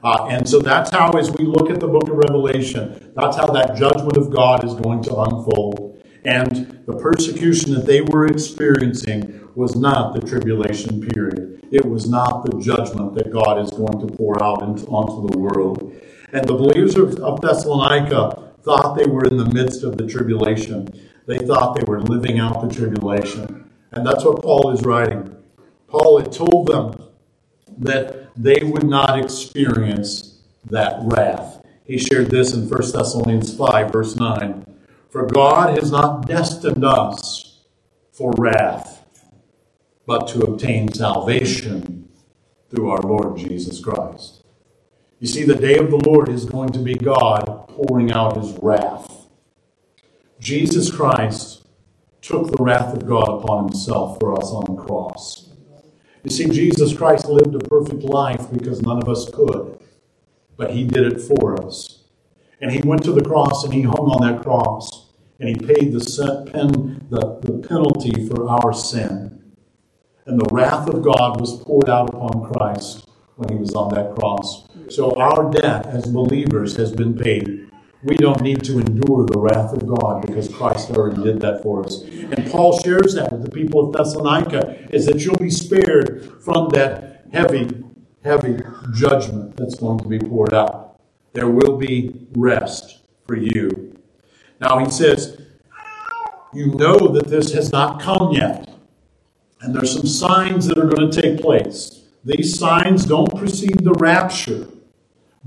Uh, 0.04 0.28
and 0.30 0.48
so 0.48 0.60
that's 0.60 0.90
how, 0.92 1.12
as 1.12 1.32
we 1.32 1.46
look 1.46 1.70
at 1.70 1.80
the 1.80 1.88
book 1.88 2.10
of 2.10 2.16
Revelation, 2.16 3.14
that's 3.16 3.38
how 3.38 3.48
that 3.48 3.76
judgment 3.76 4.18
of 4.18 4.30
God 4.30 4.64
is 4.64 4.74
going 4.76 5.04
to 5.04 5.16
unfold. 5.16 6.06
And 6.26 6.84
the 6.86 6.96
persecution 6.96 7.74
that 7.74 7.86
they 7.86 8.02
were 8.02 8.28
experiencing 8.28 9.50
was 9.56 9.76
not 9.76 10.14
the 10.14 10.26
tribulation 10.26 11.02
period. 11.02 11.66
It 11.72 11.86
was 11.86 12.10
not 12.10 12.46
the 12.46 12.60
judgment 12.60 13.16
that 13.16 13.32
God 13.32 13.60
is 13.60 13.72
going 13.72 14.06
to 14.06 14.14
pour 14.16 14.42
out 14.44 14.64
into, 14.64 14.86
onto 14.88 15.32
the 15.32 15.38
world. 15.38 15.94
And 16.34 16.48
the 16.48 16.56
believers 16.56 16.96
of, 16.96 17.16
of 17.20 17.42
Thessalonica 17.42 18.54
thought 18.64 18.98
they 18.98 19.06
were 19.06 19.26
in 19.26 19.38
the 19.38 19.46
midst 19.46 19.84
of 19.84 19.98
the 19.98 20.08
tribulation. 20.08 20.88
They 21.30 21.38
thought 21.38 21.76
they 21.76 21.84
were 21.86 22.02
living 22.02 22.40
out 22.40 22.68
the 22.68 22.76
tribulation. 22.76 23.70
And 23.92 24.04
that's 24.04 24.26
what 24.26 24.42
Paul 24.42 24.72
is 24.72 24.82
writing. 24.82 25.38
Paul 25.88 26.20
had 26.20 26.32
told 26.32 26.66
them 26.66 27.04
that 27.78 28.32
they 28.36 28.64
would 28.64 28.88
not 28.88 29.20
experience 29.20 30.42
that 30.66 31.00
wrath. 31.04 31.64
He 31.84 32.00
shared 32.00 32.32
this 32.32 32.56
in 32.56 32.68
1 32.68 32.70
Thessalonians 32.70 33.56
5, 33.56 33.92
verse 33.92 34.16
9. 34.16 34.76
For 35.12 35.28
God 35.28 35.78
has 35.78 35.92
not 35.92 36.26
destined 36.26 36.84
us 36.84 37.60
for 38.12 38.34
wrath, 38.36 39.06
but 40.08 40.28
to 40.30 40.42
obtain 40.42 40.92
salvation 40.92 42.10
through 42.72 42.90
our 42.90 43.02
Lord 43.02 43.38
Jesus 43.38 43.80
Christ. 43.80 44.44
You 45.20 45.28
see, 45.28 45.44
the 45.44 45.54
day 45.54 45.78
of 45.78 45.92
the 45.92 46.02
Lord 46.10 46.28
is 46.28 46.46
going 46.46 46.72
to 46.72 46.80
be 46.80 46.96
God 46.96 47.68
pouring 47.68 48.12
out 48.12 48.38
his 48.38 48.58
wrath. 48.64 49.19
Jesus 50.40 50.90
Christ 50.92 51.68
took 52.22 52.52
the 52.52 52.64
wrath 52.64 52.94
of 52.94 53.08
God 53.08 53.42
upon 53.42 53.66
himself 53.66 54.20
for 54.20 54.38
us 54.38 54.52
on 54.52 54.76
the 54.76 54.82
cross. 54.82 55.50
You 56.24 56.32
see, 56.32 56.50
Jesus 56.50 56.94
Christ 56.94 57.28
lived 57.28 57.56
a 57.56 57.60
perfect 57.60 58.04
life 58.04 58.52
because 58.52 58.82
none 58.82 59.02
of 59.02 59.08
us 59.08 59.30
could, 59.30 59.80
but 60.58 60.72
he 60.72 60.84
did 60.84 61.12
it 61.12 61.22
for 61.22 61.66
us. 61.66 62.04
And 62.62 62.72
he 62.72 62.82
went 62.82 63.04
to 63.04 63.14
the 63.14 63.24
cross 63.24 63.64
and 63.64 63.74
he 63.74 63.84
hung 63.84 63.96
on 63.96 64.28
that 64.28 64.44
cross 64.44 65.08
and 65.40 65.50
he 65.50 65.56
paid 65.56 65.94
the, 65.94 66.50
pen, 66.52 67.08
the, 67.10 67.40
the 67.42 67.66
penalty 67.68 68.28
for 68.28 68.50
our 68.50 68.74
sin. 68.74 69.54
And 70.26 70.40
the 70.40 70.50
wrath 70.52 70.88
of 70.88 71.02
God 71.02 71.40
was 71.40 71.62
poured 71.64 71.90
out 71.90 72.10
upon 72.10 72.52
Christ 72.52 73.08
when 73.38 73.50
he 73.50 73.56
was 73.56 73.74
on 73.74 73.94
that 73.94 74.14
cross. 74.16 74.68
So 74.90 75.16
our 75.16 75.50
debt 75.50 75.86
as 75.88 76.06
believers 76.06 76.76
has 76.76 76.92
been 76.92 77.18
paid. 77.18 77.70
We 78.02 78.16
don't 78.16 78.42
need 78.42 78.64
to 78.64 78.80
endure 78.80 79.26
the 79.26 79.40
wrath 79.40 79.74
of 79.74 79.86
God 79.86 80.26
because 80.26 80.48
Christ 80.48 80.92
already 80.92 81.22
did 81.22 81.42
that 81.42 81.62
for 81.62 81.86
us. 81.86 82.02
And 82.04 82.50
Paul 82.50 82.80
shares 82.80 83.14
that 83.16 83.32
with 83.32 83.44
the 83.44 83.52
people 83.52 83.86
of 83.86 83.94
Thessalonica 83.94 84.88
is 84.94 85.06
that 85.06 85.20
you'll 85.26 85.36
be 85.36 85.50
spared 85.50 86.42
from 86.42 86.70
that 86.70 87.26
heavy, 87.34 87.70
heavy 88.24 88.58
judgment 88.94 89.58
that's 89.58 89.76
going 89.76 90.00
to 90.00 90.08
be 90.08 90.18
poured 90.18 90.54
out. 90.54 91.02
There 91.34 91.50
will 91.50 91.78
be 91.78 92.28
rest 92.36 93.00
for 93.28 93.36
you. 93.36 93.98
Now 94.62 94.78
he 94.80 94.90
says, 94.90 95.42
you 96.54 96.68
know 96.68 97.10
that 97.10 97.28
this 97.28 97.54
has 97.54 97.72
not 97.72 98.02
come 98.02 98.32
yet. 98.32 98.70
And 99.62 99.76
there's 99.76 99.94
some 99.94 100.08
signs 100.08 100.68
that 100.68 100.78
are 100.78 100.88
going 100.88 101.12
to 101.12 101.22
take 101.22 101.42
place. 101.42 102.06
These 102.24 102.58
signs 102.58 103.06
don't 103.06 103.36
precede 103.36 103.84
the 103.84 103.94
rapture. 103.94 104.68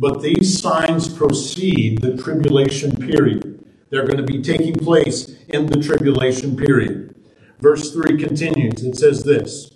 But 0.02 0.20
these 0.20 0.60
signs 0.60 1.08
precede 1.08 2.00
the 2.00 2.16
tribulation 2.16 2.96
period. 2.96 3.64
They're 3.88 4.04
going 4.04 4.16
to 4.16 4.24
be 4.24 4.42
taking 4.42 4.74
place 4.74 5.28
in 5.48 5.66
the 5.66 5.80
tribulation 5.80 6.56
period. 6.56 7.14
Verse 7.60 7.92
3 7.92 8.18
continues. 8.18 8.82
It 8.82 8.96
says 8.96 9.22
this 9.22 9.70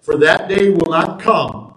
For 0.00 0.16
that 0.16 0.48
day 0.48 0.70
will 0.70 0.90
not 0.90 1.20
come 1.20 1.74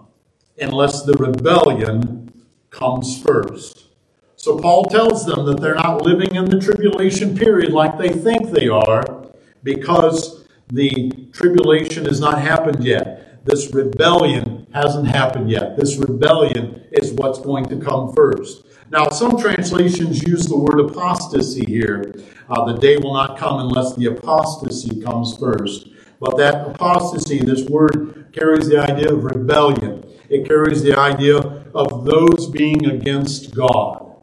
unless 0.58 1.02
the 1.02 1.12
rebellion 1.12 2.32
comes 2.70 3.20
first. 3.20 3.88
So 4.34 4.58
Paul 4.58 4.84
tells 4.84 5.26
them 5.26 5.44
that 5.44 5.60
they're 5.60 5.74
not 5.74 6.00
living 6.00 6.36
in 6.36 6.46
the 6.46 6.58
tribulation 6.58 7.36
period 7.36 7.74
like 7.74 7.98
they 7.98 8.08
think 8.08 8.50
they 8.50 8.68
are 8.68 9.26
because 9.62 10.48
the 10.68 11.28
tribulation 11.34 12.06
has 12.06 12.18
not 12.18 12.40
happened 12.40 12.82
yet. 12.82 13.44
This 13.44 13.74
rebellion 13.74 14.59
hasn't 14.72 15.08
happened 15.08 15.50
yet. 15.50 15.76
This 15.76 15.96
rebellion 15.96 16.86
is 16.92 17.12
what's 17.12 17.40
going 17.40 17.66
to 17.66 17.76
come 17.76 18.12
first. 18.12 18.64
Now, 18.90 19.08
some 19.10 19.38
translations 19.38 20.22
use 20.22 20.46
the 20.46 20.58
word 20.58 20.80
apostasy 20.80 21.64
here. 21.64 22.12
Uh, 22.48 22.72
the 22.72 22.78
day 22.78 22.96
will 22.96 23.14
not 23.14 23.38
come 23.38 23.60
unless 23.60 23.94
the 23.94 24.06
apostasy 24.06 25.00
comes 25.00 25.36
first. 25.36 25.88
But 26.18 26.36
that 26.38 26.66
apostasy, 26.66 27.38
this 27.38 27.64
word 27.66 28.32
carries 28.32 28.68
the 28.68 28.78
idea 28.78 29.12
of 29.12 29.24
rebellion. 29.24 30.04
It 30.28 30.46
carries 30.46 30.82
the 30.82 30.98
idea 30.98 31.36
of 31.74 32.04
those 32.04 32.48
being 32.50 32.86
against 32.86 33.54
God. 33.54 34.16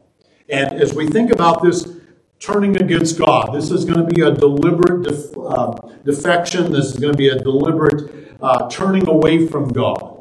And 0.49 0.81
as 0.81 0.93
we 0.93 1.07
think 1.07 1.31
about 1.31 1.63
this 1.63 1.89
turning 2.39 2.75
against 2.81 3.17
God, 3.17 3.53
this 3.53 3.71
is 3.71 3.83
going 3.83 4.05
to 4.05 4.13
be 4.13 4.21
a 4.21 4.31
deliberate 4.31 5.03
def- 5.03 5.37
uh, 5.37 5.73
defection. 6.03 6.71
This 6.71 6.85
is 6.87 6.99
going 6.99 7.13
to 7.13 7.17
be 7.17 7.29
a 7.29 7.39
deliberate 7.39 8.35
uh, 8.41 8.69
turning 8.69 9.07
away 9.07 9.47
from 9.47 9.69
God. 9.69 10.16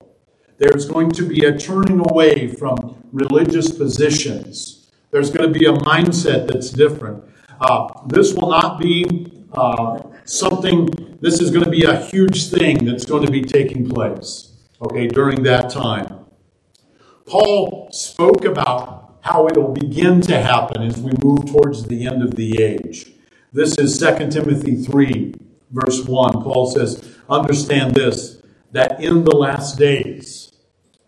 There's 0.58 0.86
going 0.86 1.10
to 1.12 1.28
be 1.28 1.44
a 1.44 1.58
turning 1.58 2.00
away 2.00 2.48
from 2.48 2.96
religious 3.12 3.70
positions. 3.70 4.90
There's 5.10 5.30
going 5.30 5.52
to 5.52 5.58
be 5.58 5.66
a 5.66 5.72
mindset 5.72 6.48
that's 6.48 6.70
different. 6.70 7.24
Uh, 7.60 7.88
this 8.06 8.34
will 8.34 8.50
not 8.50 8.80
be 8.80 9.44
uh, 9.52 10.02
something, 10.24 11.18
this 11.20 11.40
is 11.40 11.50
going 11.50 11.64
to 11.64 11.70
be 11.70 11.84
a 11.84 11.96
huge 11.96 12.48
thing 12.50 12.84
that's 12.84 13.04
going 13.04 13.24
to 13.24 13.30
be 13.30 13.42
taking 13.42 13.88
place, 13.88 14.52
okay, 14.82 15.06
during 15.06 15.42
that 15.42 15.70
time. 15.70 16.24
Paul 17.26 17.88
spoke 17.92 18.44
about 18.44 19.18
how 19.22 19.46
it 19.48 19.56
will 19.56 19.72
begin 19.72 20.20
to 20.22 20.40
happen 20.40 20.82
as 20.82 21.00
we 21.00 21.12
move 21.22 21.50
towards 21.50 21.84
the 21.84 22.06
end 22.06 22.22
of 22.22 22.36
the 22.36 22.62
age. 22.62 23.12
This 23.52 23.76
is 23.78 23.98
2 23.98 24.28
Timothy 24.28 24.76
3, 24.76 25.34
verse 25.70 26.04
1. 26.04 26.42
Paul 26.42 26.70
says, 26.70 27.16
Understand 27.28 27.94
this, 27.94 28.42
that 28.72 29.02
in 29.02 29.24
the 29.24 29.34
last 29.34 29.78
days 29.78 30.45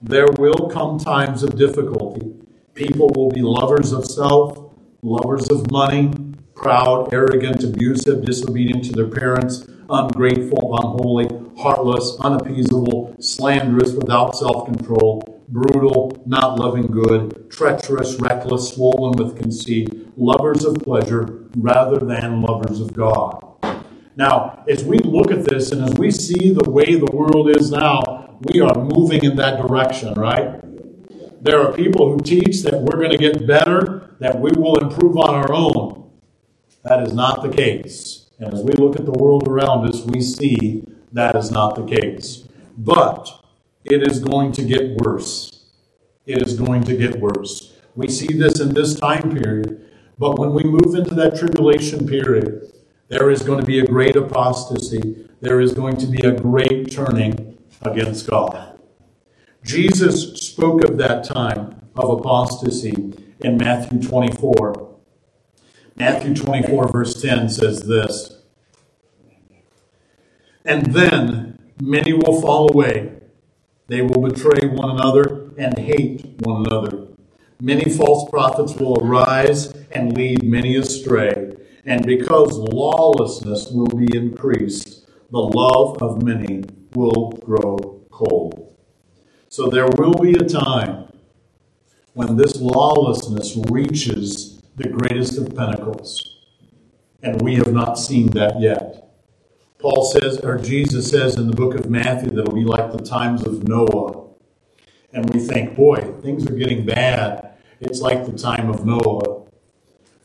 there 0.00 0.28
will 0.38 0.68
come 0.68 0.98
times 0.98 1.42
of 1.42 1.56
difficulty. 1.56 2.34
People 2.74 3.10
will 3.14 3.30
be 3.30 3.42
lovers 3.42 3.92
of 3.92 4.06
self, 4.06 4.72
lovers 5.02 5.48
of 5.50 5.70
money 5.70 6.12
proud, 6.58 7.14
arrogant, 7.14 7.62
abusive, 7.62 8.24
disobedient 8.24 8.84
to 8.84 8.92
their 8.92 9.08
parents, 9.08 9.66
ungrateful, 9.88 10.76
unholy, 10.76 11.28
heartless, 11.56 12.16
unappeasable, 12.20 13.14
slanderous, 13.20 13.92
without 13.92 14.36
self 14.36 14.66
control, 14.66 15.42
brutal, 15.48 16.20
not 16.26 16.58
loving 16.58 16.88
good, 16.88 17.48
treacherous, 17.50 18.16
reckless, 18.16 18.74
swollen 18.74 19.16
with 19.16 19.38
conceit, 19.38 20.18
lovers 20.18 20.64
of 20.64 20.74
pleasure 20.82 21.44
rather 21.56 22.04
than 22.04 22.42
lovers 22.42 22.80
of 22.80 22.92
God. 22.92 23.44
Now, 24.16 24.64
as 24.68 24.82
we 24.82 24.98
look 24.98 25.30
at 25.30 25.44
this 25.44 25.70
and 25.70 25.84
as 25.84 25.94
we 25.94 26.10
see 26.10 26.52
the 26.52 26.68
way 26.68 26.96
the 26.96 27.10
world 27.12 27.48
is 27.50 27.70
now, 27.70 28.27
we 28.40 28.60
are 28.60 28.74
moving 28.74 29.24
in 29.24 29.36
that 29.36 29.60
direction, 29.60 30.14
right? 30.14 30.60
There 31.42 31.60
are 31.60 31.72
people 31.72 32.12
who 32.12 32.20
teach 32.20 32.62
that 32.62 32.80
we're 32.80 32.98
going 32.98 33.10
to 33.10 33.18
get 33.18 33.46
better, 33.46 34.16
that 34.20 34.40
we 34.40 34.50
will 34.52 34.78
improve 34.78 35.16
on 35.16 35.34
our 35.34 35.52
own. 35.52 36.10
That 36.84 37.06
is 37.06 37.12
not 37.12 37.42
the 37.42 37.48
case. 37.48 38.30
And 38.38 38.54
as 38.54 38.62
we 38.62 38.72
look 38.74 38.96
at 38.96 39.04
the 39.04 39.12
world 39.12 39.48
around 39.48 39.88
us, 39.88 40.04
we 40.04 40.20
see 40.20 40.84
that 41.12 41.34
is 41.34 41.50
not 41.50 41.74
the 41.74 41.84
case. 41.84 42.46
But 42.76 43.28
it 43.84 44.08
is 44.08 44.20
going 44.20 44.52
to 44.52 44.62
get 44.62 44.96
worse. 45.00 45.66
It 46.26 46.42
is 46.46 46.58
going 46.58 46.84
to 46.84 46.96
get 46.96 47.18
worse. 47.18 47.76
We 47.94 48.08
see 48.08 48.32
this 48.32 48.60
in 48.60 48.74
this 48.74 48.98
time 48.98 49.32
period. 49.32 49.84
But 50.18 50.38
when 50.38 50.52
we 50.52 50.64
move 50.64 50.94
into 50.94 51.14
that 51.14 51.38
tribulation 51.38 52.06
period, 52.06 52.72
there 53.08 53.30
is 53.30 53.42
going 53.42 53.60
to 53.60 53.66
be 53.66 53.80
a 53.80 53.86
great 53.86 54.14
apostasy. 54.16 55.28
There 55.40 55.60
is 55.60 55.72
going 55.72 55.96
to 55.96 56.06
be 56.06 56.26
a 56.26 56.32
great 56.32 56.90
turning 56.90 57.57
against 57.82 58.28
God. 58.28 58.78
Jesus 59.64 60.34
spoke 60.40 60.82
of 60.84 60.98
that 60.98 61.24
time 61.24 61.88
of 61.96 62.10
apostasy 62.18 63.12
in 63.40 63.56
Matthew 63.56 64.00
24. 64.00 64.96
Matthew 65.96 66.34
24, 66.34 66.88
verse 66.88 67.20
10 67.20 67.48
says 67.48 67.82
this 67.82 68.40
And 70.64 70.94
then 70.94 71.58
many 71.80 72.12
will 72.12 72.40
fall 72.40 72.72
away. 72.72 73.12
They 73.88 74.02
will 74.02 74.22
betray 74.22 74.68
one 74.68 74.90
another 74.90 75.50
and 75.58 75.76
hate 75.78 76.36
one 76.40 76.66
another. 76.66 77.08
Many 77.60 77.90
false 77.90 78.30
prophets 78.30 78.74
will 78.76 79.04
arise 79.04 79.72
and 79.90 80.16
lead 80.16 80.44
many 80.44 80.76
astray. 80.76 81.56
And 81.84 82.06
because 82.06 82.56
lawlessness 82.58 83.70
will 83.70 83.86
be 83.86 84.16
increased, 84.16 85.08
the 85.30 85.38
love 85.38 86.00
of 86.02 86.22
many 86.22 86.64
will 86.98 87.30
grow 87.44 88.04
cold. 88.10 88.76
So 89.48 89.68
there 89.68 89.86
will 89.86 90.14
be 90.14 90.32
a 90.32 90.44
time 90.44 91.12
when 92.14 92.36
this 92.36 92.60
lawlessness 92.60 93.56
reaches 93.70 94.60
the 94.76 94.88
greatest 94.88 95.38
of 95.38 95.56
pinnacles. 95.56 96.36
And 97.22 97.40
we 97.40 97.54
have 97.54 97.72
not 97.72 97.94
seen 97.98 98.28
that 98.32 98.60
yet. 98.60 99.10
Paul 99.78 100.04
says, 100.04 100.40
or 100.40 100.58
Jesus 100.58 101.08
says 101.08 101.36
in 101.36 101.46
the 101.46 101.54
book 101.54 101.74
of 101.76 101.88
Matthew, 101.88 102.30
that 102.30 102.40
it'll 102.40 102.54
be 102.54 102.64
like 102.64 102.90
the 102.90 103.02
times 103.02 103.46
of 103.46 103.68
Noah. 103.68 104.26
And 105.12 105.32
we 105.32 105.40
think, 105.40 105.76
boy, 105.76 105.98
things 106.20 106.46
are 106.48 106.54
getting 106.54 106.84
bad. 106.84 107.54
It's 107.80 108.00
like 108.00 108.26
the 108.26 108.36
time 108.36 108.68
of 108.68 108.84
Noah. 108.84 109.46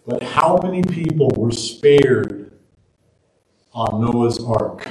But 0.07 0.23
how 0.23 0.59
many 0.61 0.81
people 0.81 1.29
were 1.37 1.51
spared 1.51 2.51
on 3.73 4.01
Noah's 4.01 4.43
ark? 4.43 4.87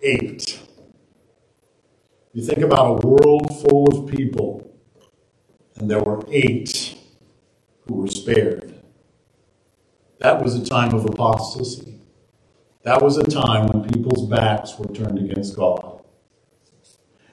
Eight. 0.00 0.60
You 2.32 2.44
think 2.44 2.58
about 2.58 3.04
a 3.04 3.06
world 3.06 3.48
full 3.62 3.88
of 3.88 4.08
people, 4.08 4.72
and 5.76 5.90
there 5.90 6.00
were 6.00 6.24
eight 6.30 6.96
who 7.86 7.94
were 7.94 8.06
spared. 8.06 8.74
That 10.20 10.42
was 10.42 10.54
a 10.54 10.64
time 10.64 10.94
of 10.94 11.04
apostasy. 11.04 12.00
That 12.82 13.02
was 13.02 13.16
a 13.16 13.24
time 13.24 13.66
when 13.66 13.88
people's 13.90 14.28
backs 14.28 14.78
were 14.78 14.86
turned 14.86 15.18
against 15.18 15.56
God. 15.56 16.04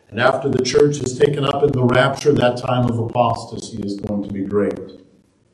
And 0.10 0.20
after 0.20 0.50
the 0.50 0.64
church 0.64 0.98
is 0.98 1.18
taken 1.18 1.46
up 1.46 1.62
in 1.64 1.72
the 1.72 1.84
rapture, 1.84 2.34
that 2.34 2.58
time 2.58 2.86
of 2.90 2.98
apostasy 2.98 3.82
is 3.84 4.00
going 4.00 4.24
to 4.24 4.34
be 4.34 4.44
great. 4.44 4.80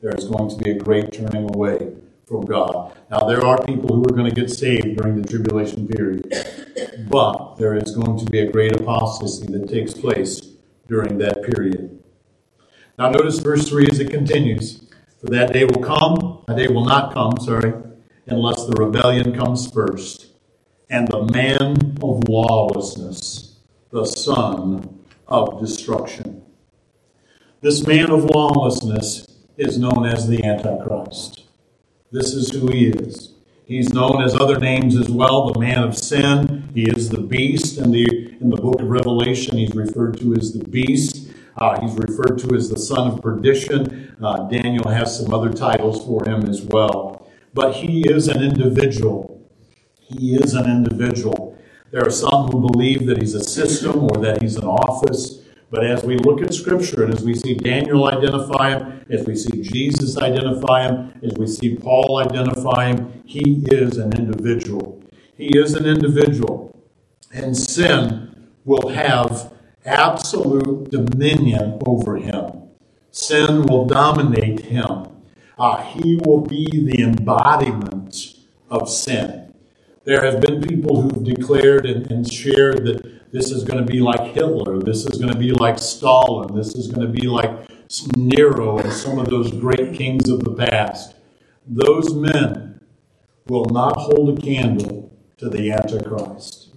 There 0.00 0.14
is 0.14 0.24
going 0.24 0.48
to 0.50 0.56
be 0.56 0.70
a 0.70 0.78
great 0.78 1.12
turning 1.12 1.54
away 1.54 1.94
from 2.26 2.44
God. 2.44 2.96
Now, 3.10 3.20
there 3.20 3.44
are 3.44 3.62
people 3.64 3.94
who 3.94 4.02
are 4.02 4.16
going 4.16 4.32
to 4.32 4.40
get 4.40 4.50
saved 4.50 4.96
during 4.96 5.20
the 5.20 5.28
tribulation 5.28 5.86
period, 5.88 6.32
but 7.08 7.56
there 7.56 7.76
is 7.76 7.94
going 7.94 8.18
to 8.18 8.24
be 8.30 8.40
a 8.40 8.50
great 8.50 8.80
apostasy 8.80 9.46
that 9.46 9.68
takes 9.68 9.94
place 9.94 10.40
during 10.88 11.18
that 11.18 11.42
period. 11.42 12.02
Now, 12.98 13.10
notice 13.10 13.38
verse 13.38 13.68
3 13.68 13.88
as 13.90 13.98
it 13.98 14.10
continues. 14.10 14.88
For 15.20 15.26
that 15.28 15.52
day 15.52 15.64
will 15.64 15.82
come, 15.82 16.44
that 16.48 16.56
day 16.56 16.68
will 16.68 16.84
not 16.84 17.14
come, 17.14 17.38
sorry, 17.40 17.72
unless 18.26 18.66
the 18.66 18.72
rebellion 18.72 19.34
comes 19.34 19.70
first, 19.70 20.26
and 20.90 21.08
the 21.08 21.22
man 21.22 21.96
of 22.02 22.28
lawlessness, 22.28 23.58
the 23.90 24.04
son 24.04 25.00
of 25.28 25.60
destruction. 25.60 26.42
This 27.60 27.86
man 27.86 28.10
of 28.10 28.24
lawlessness 28.24 29.26
is 29.56 29.78
known 29.78 30.06
as 30.06 30.26
the 30.26 30.44
Antichrist. 30.44 31.41
This 32.12 32.34
is 32.34 32.50
who 32.50 32.66
he 32.66 32.88
is. 32.88 33.32
He's 33.64 33.94
known 33.94 34.22
as 34.22 34.34
other 34.34 34.58
names 34.58 34.98
as 34.98 35.08
well, 35.08 35.50
the 35.50 35.58
man 35.58 35.82
of 35.82 35.96
sin. 35.96 36.68
He 36.74 36.82
is 36.82 37.08
the 37.08 37.22
beast. 37.22 37.78
In 37.78 37.90
the, 37.90 38.36
in 38.38 38.50
the 38.50 38.58
book 38.58 38.82
of 38.82 38.88
Revelation, 38.88 39.56
he's 39.56 39.74
referred 39.74 40.18
to 40.18 40.34
as 40.34 40.52
the 40.52 40.62
beast. 40.62 41.30
Uh, 41.56 41.80
he's 41.80 41.94
referred 41.94 42.38
to 42.40 42.54
as 42.54 42.68
the 42.68 42.78
son 42.78 43.12
of 43.12 43.22
perdition. 43.22 44.14
Uh, 44.22 44.46
Daniel 44.50 44.90
has 44.90 45.18
some 45.18 45.32
other 45.32 45.50
titles 45.50 46.04
for 46.04 46.22
him 46.28 46.50
as 46.50 46.60
well. 46.60 47.30
But 47.54 47.76
he 47.76 48.02
is 48.06 48.28
an 48.28 48.42
individual. 48.42 49.40
He 49.98 50.34
is 50.34 50.52
an 50.52 50.66
individual. 50.66 51.56
There 51.92 52.04
are 52.04 52.10
some 52.10 52.48
who 52.48 52.60
believe 52.60 53.06
that 53.06 53.22
he's 53.22 53.34
a 53.34 53.42
system 53.42 54.04
or 54.04 54.18
that 54.18 54.42
he's 54.42 54.56
an 54.56 54.66
office. 54.66 55.41
But 55.72 55.86
as 55.86 56.04
we 56.04 56.18
look 56.18 56.42
at 56.42 56.52
Scripture 56.52 57.04
and 57.04 57.14
as 57.14 57.24
we 57.24 57.34
see 57.34 57.54
Daniel 57.54 58.04
identify 58.04 58.76
him, 58.76 59.06
as 59.08 59.26
we 59.26 59.34
see 59.34 59.62
Jesus 59.62 60.18
identify 60.18 60.86
him, 60.86 61.18
as 61.22 61.32
we 61.38 61.46
see 61.46 61.76
Paul 61.76 62.18
identify 62.18 62.88
him, 62.88 63.22
he 63.24 63.64
is 63.68 63.96
an 63.96 64.12
individual. 64.12 65.02
He 65.34 65.58
is 65.58 65.72
an 65.72 65.86
individual. 65.86 66.78
And 67.32 67.56
sin 67.56 68.50
will 68.66 68.90
have 68.90 69.54
absolute 69.86 70.90
dominion 70.90 71.80
over 71.86 72.18
him. 72.18 72.68
Sin 73.10 73.62
will 73.62 73.86
dominate 73.86 74.66
him. 74.66 75.08
Uh, 75.58 75.82
he 75.84 76.20
will 76.22 76.42
be 76.42 76.66
the 76.70 77.02
embodiment 77.02 78.34
of 78.70 78.90
sin. 78.90 79.54
There 80.04 80.22
have 80.22 80.42
been 80.42 80.60
people 80.60 81.00
who've 81.00 81.24
declared 81.24 81.86
and, 81.86 82.10
and 82.10 82.30
shared 82.30 82.84
that 82.84 83.21
this 83.32 83.50
is 83.50 83.64
going 83.64 83.84
to 83.84 83.90
be 83.90 84.00
like 84.00 84.34
Hitler, 84.34 84.78
this 84.78 85.04
is 85.06 85.18
going 85.18 85.32
to 85.32 85.38
be 85.38 85.52
like 85.52 85.78
Stalin, 85.78 86.54
this 86.54 86.74
is 86.74 86.88
going 86.88 87.06
to 87.06 87.12
be 87.12 87.26
like 87.26 87.50
Nero 88.16 88.78
and 88.78 88.92
some 88.92 89.18
of 89.18 89.28
those 89.28 89.50
great 89.50 89.94
kings 89.94 90.28
of 90.28 90.44
the 90.44 90.54
past. 90.54 91.14
Those 91.66 92.14
men 92.14 92.80
will 93.46 93.66
not 93.66 93.96
hold 93.96 94.38
a 94.38 94.40
candle 94.40 95.16
to 95.38 95.48
the 95.48 95.72
Antichrist. 95.72 96.74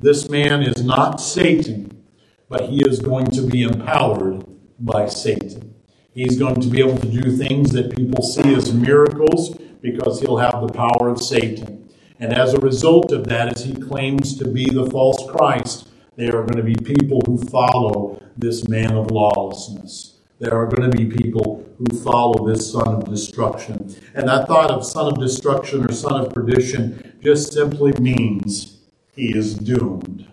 This 0.00 0.28
man 0.28 0.62
is 0.62 0.82
not 0.82 1.20
Satan 1.20 1.98
but 2.48 2.70
he 2.70 2.80
is 2.86 3.00
going 3.00 3.26
to 3.26 3.42
be 3.42 3.62
empowered 3.62 4.44
by 4.78 5.06
Satan. 5.06 5.74
He's 6.14 6.38
going 6.38 6.60
to 6.60 6.68
be 6.68 6.80
able 6.80 6.98
to 6.98 7.06
do 7.06 7.36
things 7.36 7.72
that 7.72 7.94
people 7.94 8.22
see 8.22 8.54
as 8.54 8.72
miracles 8.72 9.56
because 9.80 10.20
he'll 10.20 10.38
have 10.38 10.66
the 10.66 10.72
power 10.72 11.08
of 11.08 11.22
Satan. 11.22 11.77
And 12.20 12.32
as 12.32 12.52
a 12.52 12.58
result 12.58 13.12
of 13.12 13.28
that, 13.28 13.56
as 13.56 13.64
he 13.64 13.74
claims 13.74 14.36
to 14.38 14.48
be 14.48 14.66
the 14.66 14.90
false 14.90 15.24
Christ, 15.30 15.88
there 16.16 16.36
are 16.36 16.44
going 16.44 16.56
to 16.56 16.64
be 16.64 16.74
people 16.74 17.20
who 17.26 17.38
follow 17.38 18.20
this 18.36 18.68
man 18.68 18.92
of 18.96 19.12
lawlessness. 19.12 20.16
There 20.40 20.54
are 20.54 20.66
going 20.66 20.90
to 20.90 20.96
be 20.96 21.06
people 21.06 21.64
who 21.78 21.96
follow 22.00 22.46
this 22.46 22.72
son 22.72 22.88
of 22.88 23.04
destruction. 23.08 23.94
And 24.14 24.28
that 24.28 24.48
thought 24.48 24.70
of 24.70 24.84
son 24.84 25.12
of 25.12 25.20
destruction 25.20 25.84
or 25.84 25.92
son 25.92 26.20
of 26.20 26.34
perdition 26.34 27.18
just 27.22 27.52
simply 27.52 27.92
means 28.00 28.78
he 29.14 29.36
is 29.36 29.54
doomed. 29.54 30.26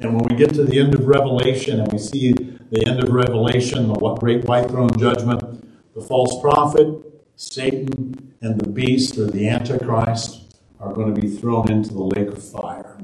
And 0.00 0.14
when 0.14 0.24
we 0.24 0.36
get 0.36 0.54
to 0.54 0.64
the 0.64 0.78
end 0.78 0.94
of 0.94 1.06
Revelation 1.06 1.80
and 1.80 1.92
we 1.92 1.98
see 1.98 2.32
the 2.32 2.86
end 2.86 3.02
of 3.02 3.10
Revelation, 3.10 3.88
the 3.88 4.14
great 4.20 4.44
white 4.44 4.68
throne 4.68 4.98
judgment, 4.98 5.94
the 5.94 6.02
false 6.02 6.40
prophet, 6.40 6.88
Satan, 7.36 8.34
and 8.42 8.60
the 8.60 8.68
beast 8.68 9.18
or 9.18 9.26
the 9.26 9.48
Antichrist 9.48 10.49
are 10.80 10.94
going 10.94 11.14
to 11.14 11.20
be 11.20 11.28
thrown 11.28 11.70
into 11.70 11.92
the 11.92 12.02
lake 12.02 12.28
of 12.28 12.42
fire. 12.42 12.98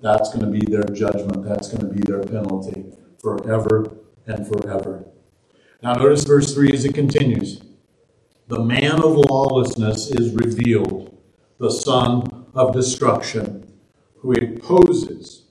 That's 0.00 0.34
going 0.34 0.44
to 0.44 0.50
be 0.50 0.66
their 0.66 0.82
judgment. 0.82 1.44
That's 1.44 1.68
going 1.72 1.86
to 1.86 1.94
be 1.94 2.00
their 2.00 2.22
penalty 2.22 2.86
forever 3.20 3.96
and 4.26 4.46
forever. 4.46 5.04
Now, 5.82 5.94
notice 5.94 6.24
verse 6.24 6.52
3 6.52 6.72
as 6.72 6.84
it 6.84 6.94
continues. 6.94 7.62
The 8.48 8.60
man 8.60 9.02
of 9.02 9.16
lawlessness 9.16 10.10
is 10.10 10.34
revealed, 10.34 11.16
the 11.58 11.70
son 11.70 12.46
of 12.54 12.74
destruction, 12.74 13.72
who 14.18 14.32
opposes 14.32 15.46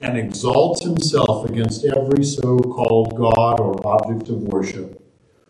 and 0.00 0.18
exalts 0.18 0.82
himself 0.82 1.48
against 1.48 1.84
every 1.84 2.24
so 2.24 2.58
called 2.58 3.16
God 3.16 3.60
or 3.60 3.86
object 3.86 4.28
of 4.28 4.42
worship, 4.42 5.00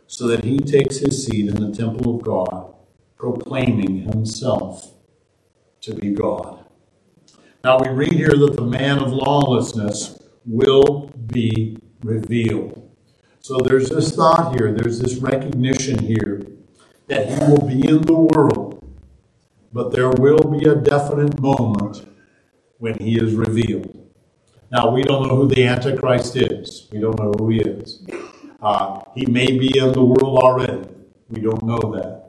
so 0.07 0.27
that 0.29 0.45
he 0.45 0.59
takes 0.59 0.99
his 0.99 1.27
seat 1.27 1.49
in 1.49 1.57
the 1.57 1.75
temple 1.75 2.17
of 2.17 2.23
God, 2.23 2.75
proclaiming 3.17 4.03
himself 4.03 4.96
to 5.87 5.95
be 5.95 6.11
God. 6.11 6.65
Now 7.65 7.79
we 7.79 7.89
read 7.89 8.13
here 8.13 8.37
that 8.37 8.57
the 8.57 8.63
man 8.63 8.99
of 8.99 9.13
lawlessness 9.13 10.21
will 10.45 11.11
be 11.29 11.79
revealed. 12.03 12.91
So 13.41 13.59
there's 13.59 13.89
this 13.89 14.15
thought 14.15 14.57
here, 14.57 14.73
there's 14.73 14.99
this 14.99 15.17
recognition 15.17 15.99
here 15.99 16.47
that 17.07 17.29
he 17.29 17.39
will 17.51 17.67
be 17.67 17.89
in 17.89 18.03
the 18.03 18.15
world, 18.15 18.85
but 19.73 19.93
there 19.93 20.11
will 20.11 20.43
be 20.51 20.69
a 20.69 20.75
definite 20.75 21.41
moment 21.41 22.05
when 22.79 22.99
he 22.99 23.17
is 23.17 23.35
revealed. 23.35 23.93
Now, 24.73 24.91
we 24.91 25.05
don't 25.05 25.29
know 25.29 25.37
who 25.37 25.49
the 25.49 25.65
Antichrist 25.65 26.35
is. 26.37 26.89
We 26.91 26.99
don't 26.99 27.19
know 27.21 27.33
who 27.39 27.51
he 27.51 27.61
is. 27.61 28.05
Uh, 28.61 29.01
he 29.15 29.25
may 29.27 29.57
be 29.57 29.79
in 29.79 29.93
the 29.93 30.05
world 30.05 30.43
already. 30.43 30.89
We 31.29 31.41
don't 31.41 31.63
know 31.63 31.79
that. 31.95 32.26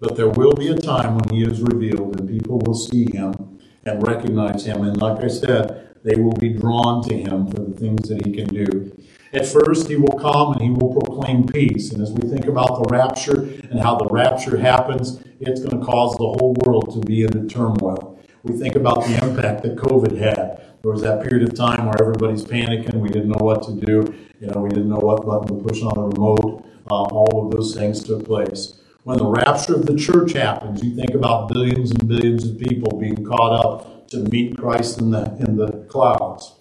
But 0.00 0.16
there 0.16 0.28
will 0.28 0.54
be 0.54 0.68
a 0.68 0.78
time 0.78 1.18
when 1.18 1.34
he 1.34 1.42
is 1.42 1.60
revealed 1.60 2.20
and 2.20 2.28
people 2.28 2.60
will 2.60 2.74
see 2.74 3.10
him 3.10 3.58
and 3.84 4.06
recognize 4.06 4.64
him. 4.64 4.82
And 4.82 4.96
like 5.00 5.22
I 5.22 5.28
said, 5.28 5.88
they 6.04 6.14
will 6.14 6.36
be 6.36 6.50
drawn 6.50 7.02
to 7.08 7.16
him 7.16 7.48
for 7.48 7.60
the 7.60 7.72
things 7.72 8.08
that 8.08 8.24
he 8.24 8.32
can 8.32 8.46
do. 8.46 8.92
At 9.32 9.46
first, 9.46 9.88
he 9.88 9.96
will 9.96 10.18
come 10.18 10.52
and 10.52 10.62
he 10.62 10.70
will 10.70 10.94
proclaim 10.94 11.46
peace. 11.46 11.92
And 11.92 12.02
as 12.02 12.12
we 12.12 12.28
think 12.28 12.46
about 12.46 12.82
the 12.82 12.88
rapture 12.90 13.42
and 13.70 13.80
how 13.80 13.96
the 13.96 14.08
rapture 14.08 14.56
happens, 14.56 15.20
it's 15.40 15.60
going 15.60 15.78
to 15.78 15.84
cause 15.84 16.16
the 16.16 16.24
whole 16.24 16.54
world 16.64 16.94
to 16.94 17.00
be 17.00 17.22
in 17.22 17.36
a 17.36 17.46
turmoil. 17.46 18.18
We 18.42 18.56
think 18.56 18.76
about 18.76 19.04
the 19.04 19.14
impact 19.22 19.62
that 19.64 19.76
COVID 19.76 20.16
had. 20.16 20.64
There 20.82 20.92
was 20.92 21.02
that 21.02 21.22
period 21.24 21.48
of 21.48 21.56
time 21.56 21.86
where 21.86 22.00
everybody's 22.00 22.44
panicking. 22.44 22.94
We 22.94 23.08
didn't 23.08 23.28
know 23.28 23.44
what 23.44 23.64
to 23.64 23.72
do. 23.72 24.14
You 24.40 24.46
know, 24.46 24.60
we 24.60 24.68
didn't 24.68 24.88
know 24.88 25.00
what 25.00 25.26
button 25.26 25.48
to 25.48 25.62
push 25.62 25.82
on 25.82 25.94
the 25.94 26.16
remote. 26.16 26.64
Uh, 26.90 27.02
all 27.02 27.44
of 27.44 27.50
those 27.52 27.74
things 27.74 28.02
took 28.02 28.24
place. 28.24 28.78
When 29.08 29.16
the 29.16 29.24
rapture 29.24 29.74
of 29.74 29.86
the 29.86 29.96
church 29.96 30.34
happens, 30.34 30.84
you 30.84 30.94
think 30.94 31.14
about 31.14 31.48
billions 31.48 31.92
and 31.92 32.06
billions 32.06 32.46
of 32.46 32.58
people 32.58 32.98
being 32.98 33.24
caught 33.24 33.64
up 33.64 34.06
to 34.08 34.18
meet 34.18 34.58
Christ 34.58 35.00
in 35.00 35.12
the 35.12 35.34
in 35.40 35.56
the 35.56 35.86
clouds. 35.88 36.52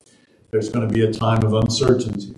There's 0.49 0.69
going 0.69 0.87
to 0.87 0.93
be 0.93 1.03
a 1.03 1.11
time 1.11 1.43
of 1.43 1.53
uncertainty. 1.53 2.33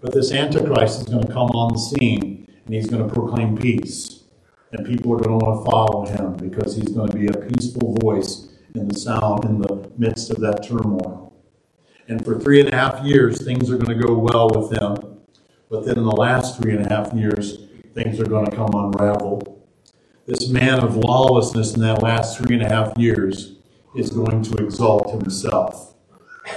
But 0.00 0.12
this 0.12 0.32
Antichrist 0.32 1.02
is 1.02 1.06
going 1.06 1.28
to 1.28 1.32
come 1.32 1.50
on 1.50 1.74
the 1.74 1.78
scene 1.78 2.48
and 2.64 2.74
he's 2.74 2.88
going 2.88 3.06
to 3.06 3.14
proclaim 3.14 3.56
peace. 3.56 4.24
And 4.72 4.84
people 4.84 5.12
are 5.12 5.18
going 5.18 5.38
to 5.38 5.46
want 5.46 5.64
to 5.64 5.70
follow 5.70 6.06
him 6.06 6.36
because 6.48 6.74
he's 6.74 6.88
going 6.88 7.10
to 7.10 7.16
be 7.16 7.28
a 7.28 7.46
peaceful 7.50 7.94
voice 8.02 8.48
in 8.74 8.88
the 8.88 8.98
sound 8.98 9.44
in 9.44 9.60
the 9.60 9.92
midst 9.96 10.30
of 10.30 10.40
that 10.40 10.66
turmoil. 10.66 11.32
And 12.08 12.24
for 12.24 12.36
three 12.36 12.58
and 12.58 12.74
a 12.74 12.76
half 12.76 13.04
years, 13.04 13.44
things 13.44 13.70
are 13.70 13.78
going 13.78 13.96
to 13.96 14.04
go 14.04 14.12
well 14.12 14.50
with 14.50 14.72
him. 14.72 15.20
But 15.70 15.86
then 15.86 15.98
in 15.98 16.04
the 16.04 16.16
last 16.16 16.60
three 16.60 16.74
and 16.74 16.84
a 16.84 16.88
half 16.92 17.12
years, 17.12 17.69
things 17.94 18.20
are 18.20 18.26
going 18.26 18.46
to 18.46 18.56
come 18.56 18.70
unraveled. 18.74 19.60
This 20.26 20.48
man 20.48 20.80
of 20.80 20.96
lawlessness 20.96 21.74
in 21.74 21.80
that 21.82 22.02
last 22.02 22.38
three 22.38 22.56
and 22.56 22.64
a 22.64 22.68
half 22.68 22.96
years 22.96 23.56
is 23.96 24.10
going 24.10 24.42
to 24.42 24.64
exalt 24.64 25.10
himself. 25.10 25.94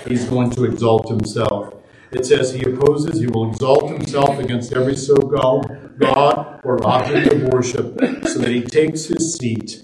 He's 0.07 0.25
going 0.25 0.51
to 0.51 0.65
exalt 0.65 1.09
himself. 1.09 1.73
It 2.11 2.25
says 2.25 2.53
he 2.53 2.61
opposes, 2.61 3.19
he 3.19 3.25
will 3.25 3.49
exalt 3.49 3.89
himself 3.89 4.37
against 4.37 4.73
every 4.73 4.95
so 4.95 5.15
called 5.15 5.65
God 5.97 6.61
or 6.63 6.85
object 6.85 7.33
of 7.33 7.43
worship, 7.45 7.97
so 8.27 8.39
that 8.39 8.49
he 8.49 8.61
takes 8.61 9.05
his 9.05 9.35
seat 9.35 9.83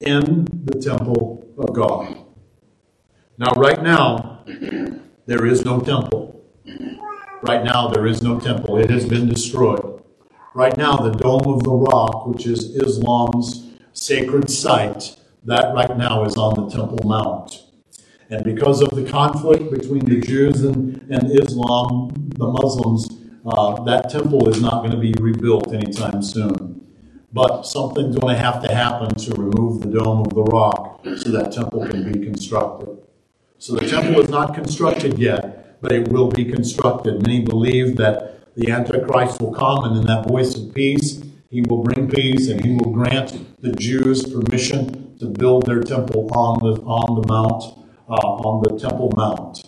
in 0.00 0.46
the 0.64 0.80
temple 0.82 1.46
of 1.56 1.72
God. 1.72 2.16
Now, 3.38 3.52
right 3.52 3.80
now, 3.80 4.44
there 5.26 5.46
is 5.46 5.64
no 5.64 5.78
temple. 5.80 6.44
Right 7.40 7.62
now, 7.62 7.86
there 7.86 8.06
is 8.06 8.20
no 8.20 8.40
temple. 8.40 8.78
It 8.78 8.90
has 8.90 9.06
been 9.06 9.28
destroyed. 9.28 9.97
Right 10.58 10.76
now, 10.76 10.96
the 10.96 11.12
Dome 11.12 11.46
of 11.46 11.62
the 11.62 11.70
Rock, 11.70 12.26
which 12.26 12.44
is 12.44 12.74
Islam's 12.74 13.76
sacred 13.92 14.50
site, 14.50 15.14
that 15.44 15.72
right 15.72 15.96
now 15.96 16.24
is 16.24 16.34
on 16.34 16.56
the 16.56 16.68
Temple 16.68 16.98
Mount. 17.08 17.62
And 18.28 18.42
because 18.42 18.82
of 18.82 18.90
the 18.90 19.04
conflict 19.04 19.70
between 19.70 20.04
the 20.04 20.20
Jews 20.20 20.64
and, 20.64 21.00
and 21.12 21.30
Islam, 21.30 22.10
the 22.36 22.48
Muslims, 22.48 23.06
uh, 23.46 23.84
that 23.84 24.10
temple 24.10 24.48
is 24.48 24.60
not 24.60 24.82
going 24.82 24.90
to 24.90 24.96
be 24.96 25.14
rebuilt 25.20 25.72
anytime 25.72 26.24
soon. 26.24 26.84
But 27.32 27.62
something's 27.62 28.16
going 28.16 28.34
to 28.34 28.42
have 28.42 28.60
to 28.64 28.74
happen 28.74 29.14
to 29.14 29.34
remove 29.34 29.82
the 29.82 29.90
dome 29.96 30.22
of 30.22 30.34
the 30.34 30.42
rock 30.42 31.06
so 31.18 31.30
that 31.30 31.52
temple 31.52 31.86
can 31.86 32.12
be 32.12 32.18
constructed. 32.18 32.98
So 33.58 33.76
the 33.76 33.88
temple 33.88 34.20
is 34.22 34.28
not 34.28 34.54
constructed 34.54 35.20
yet, 35.20 35.80
but 35.80 35.92
it 35.92 36.08
will 36.08 36.30
be 36.32 36.44
constructed. 36.44 37.22
Many 37.22 37.42
believe 37.42 37.96
that 37.98 38.27
the 38.58 38.72
Antichrist 38.72 39.40
will 39.40 39.54
come, 39.54 39.84
and 39.84 39.96
in 39.98 40.06
that 40.06 40.26
voice 40.26 40.56
of 40.56 40.74
peace, 40.74 41.22
he 41.48 41.60
will 41.60 41.84
bring 41.84 42.10
peace 42.10 42.48
and 42.48 42.62
he 42.64 42.72
will 42.72 42.90
grant 42.90 43.60
the 43.62 43.70
Jews 43.70 44.24
permission 44.24 45.16
to 45.18 45.26
build 45.26 45.66
their 45.66 45.80
temple 45.80 46.28
on 46.34 46.58
the, 46.58 46.82
on 46.82 47.22
the 47.22 47.28
mount 47.28 47.62
uh, 48.08 48.14
on 48.14 48.62
the 48.62 48.76
Temple 48.76 49.12
Mount. 49.14 49.62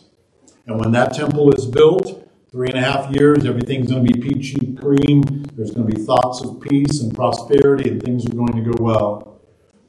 And 0.67 0.81
when 0.81 0.91
that 0.91 1.15
temple 1.15 1.53
is 1.53 1.67
built, 1.67 2.29
three 2.51 2.69
and 2.69 2.79
a 2.79 2.81
half 2.81 3.15
years, 3.15 3.47
everything's 3.47 3.93
going 3.93 4.05
to 4.05 4.13
be 4.13 4.21
peachy 4.21 4.75
cream. 4.75 5.23
There's 5.55 5.71
going 5.71 5.89
to 5.89 5.95
be 5.95 6.03
thoughts 6.03 6.43
of 6.43 6.61
peace 6.61 7.01
and 7.01 7.15
prosperity, 7.15 7.91
and 7.91 8.03
things 8.03 8.27
are 8.27 8.35
going 8.35 8.57
to 8.57 8.73
go 8.73 8.83
well. 8.83 9.41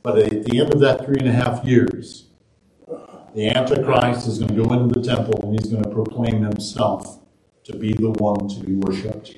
But 0.03 0.19
at 0.19 0.45
the 0.45 0.59
end 0.59 0.73
of 0.73 0.79
that 0.81 1.05
three 1.05 1.17
and 1.17 1.27
a 1.27 1.31
half 1.31 1.65
years, 1.65 2.27
the 3.33 3.49
Antichrist 3.49 4.27
is 4.27 4.37
going 4.37 4.55
to 4.55 4.63
go 4.63 4.73
into 4.73 4.99
the 4.99 5.07
temple 5.07 5.39
and 5.41 5.53
he's 5.53 5.71
going 5.71 5.83
to 5.83 5.89
proclaim 5.89 6.43
himself 6.43 7.20
to 7.71 7.77
be 7.77 7.93
the 7.93 8.11
one 8.11 8.47
to 8.49 8.59
be 8.59 8.75
worshipped. 8.75 9.35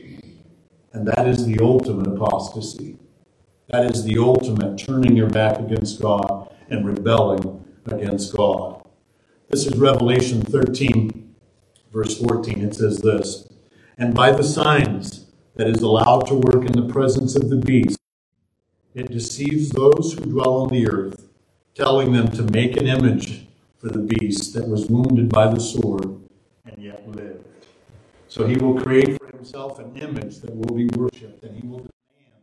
And 0.94 1.08
that 1.08 1.28
is 1.28 1.46
the 1.46 1.60
ultimate 1.62 2.08
apostasy. 2.08 2.98
That 3.70 3.86
is 3.86 4.04
the 4.04 4.18
ultimate 4.18 4.78
turning 4.78 5.16
your 5.16 5.30
back 5.30 5.60
against 5.60 6.02
God 6.02 6.54
and 6.70 6.86
rebelling 6.86 7.64
against 7.86 8.36
God. 8.36 8.86
This 9.50 9.66
is 9.66 9.78
Revelation 9.78 10.42
13, 10.42 11.36
verse 11.92 12.20
14. 12.20 12.62
It 12.62 12.76
says 12.76 13.00
this 13.00 13.48
And 13.98 14.14
by 14.14 14.32
the 14.32 14.44
signs 14.44 15.28
that 15.56 15.68
is 15.68 15.82
allowed 15.82 16.28
to 16.28 16.36
work 16.36 16.66
in 16.66 16.74
the 16.74 16.92
presence 16.92 17.36
of 17.36 17.50
the 17.50 17.58
beast, 17.58 18.00
it 18.94 19.12
deceives 19.12 19.70
those 19.70 20.14
who 20.14 20.26
dwell 20.26 20.62
on 20.62 20.70
the 20.70 20.88
earth, 20.88 21.28
telling 21.74 22.14
them 22.14 22.30
to 22.30 22.44
make 22.44 22.78
an 22.78 22.88
image 22.88 23.48
for 23.78 23.90
the 23.90 24.00
beast 24.00 24.54
that 24.54 24.68
was 24.68 24.88
wounded 24.88 25.30
by 25.30 25.52
the 25.52 25.60
sword 25.60 26.20
and 26.66 26.84
yet 26.84 27.08
lived. 27.08 27.46
So 28.34 28.48
he 28.48 28.58
will 28.58 28.82
create 28.82 29.16
for 29.20 29.28
himself 29.28 29.78
an 29.78 29.96
image 29.96 30.40
that 30.40 30.56
will 30.56 30.76
be 30.76 30.88
worshipped, 30.98 31.44
and 31.44 31.56
he 31.56 31.68
will 31.68 31.82
demand 31.82 32.42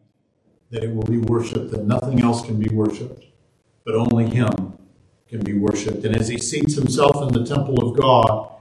that 0.70 0.84
it 0.84 0.94
will 0.94 1.02
be 1.02 1.18
worshipped, 1.18 1.72
that 1.72 1.84
nothing 1.84 2.22
else 2.22 2.46
can 2.46 2.60
be 2.60 2.72
worshipped, 2.72 3.24
but 3.84 3.96
only 3.96 4.26
him 4.26 4.78
can 5.26 5.42
be 5.42 5.54
worshiped. 5.54 6.04
And 6.04 6.14
as 6.14 6.28
he 6.28 6.38
seats 6.38 6.76
himself 6.76 7.20
in 7.22 7.32
the 7.32 7.44
temple 7.44 7.84
of 7.84 7.98
God, 7.98 8.52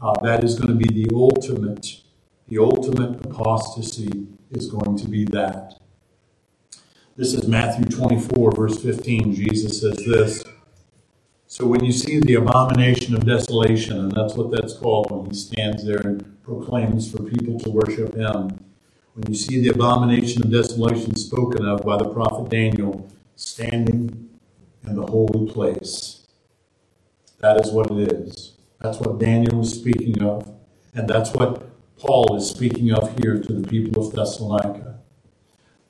uh, 0.00 0.18
that 0.22 0.42
is 0.42 0.58
going 0.58 0.68
to 0.68 0.86
be 0.86 1.04
the 1.04 1.14
ultimate, 1.14 2.00
the 2.48 2.56
ultimate 2.56 3.22
apostasy 3.26 4.26
is 4.52 4.70
going 4.70 4.96
to 4.96 5.08
be 5.08 5.26
that. 5.26 5.74
This 7.16 7.34
is 7.34 7.46
Matthew 7.46 7.84
24, 7.84 8.52
verse 8.52 8.82
15. 8.82 9.34
Jesus 9.34 9.82
says 9.82 9.98
this. 10.06 10.42
So 11.48 11.66
when 11.66 11.84
you 11.84 11.92
see 11.92 12.20
the 12.20 12.36
abomination 12.36 13.14
of 13.14 13.26
desolation, 13.26 13.98
and 13.98 14.12
that's 14.12 14.32
what 14.36 14.50
that's 14.50 14.72
called 14.72 15.10
when 15.10 15.26
he 15.26 15.36
stands 15.36 15.84
there 15.84 15.98
and 15.98 16.37
proclaims 16.48 17.12
for 17.12 17.22
people 17.22 17.60
to 17.60 17.70
worship 17.70 18.14
him, 18.14 18.64
when 19.14 19.28
you 19.28 19.34
see 19.34 19.60
the 19.60 19.68
abomination 19.68 20.42
of 20.42 20.50
desolation 20.50 21.14
spoken 21.14 21.66
of 21.66 21.84
by 21.84 21.98
the 21.98 22.08
prophet 22.08 22.48
Daniel 22.48 23.06
standing 23.36 24.30
in 24.86 24.96
the 24.96 25.06
holy 25.06 25.50
place, 25.52 26.26
that 27.40 27.60
is 27.60 27.70
what 27.70 27.90
it 27.90 28.12
is. 28.12 28.54
That's 28.80 28.98
what 28.98 29.18
Daniel 29.18 29.58
was 29.58 29.74
speaking 29.74 30.22
of. 30.22 30.54
And 30.94 31.06
that's 31.06 31.32
what 31.32 31.68
Paul 31.98 32.36
is 32.36 32.48
speaking 32.48 32.92
of 32.92 33.14
here 33.18 33.38
to 33.38 33.52
the 33.52 33.68
people 33.68 34.06
of 34.06 34.14
Thessalonica. 34.14 35.00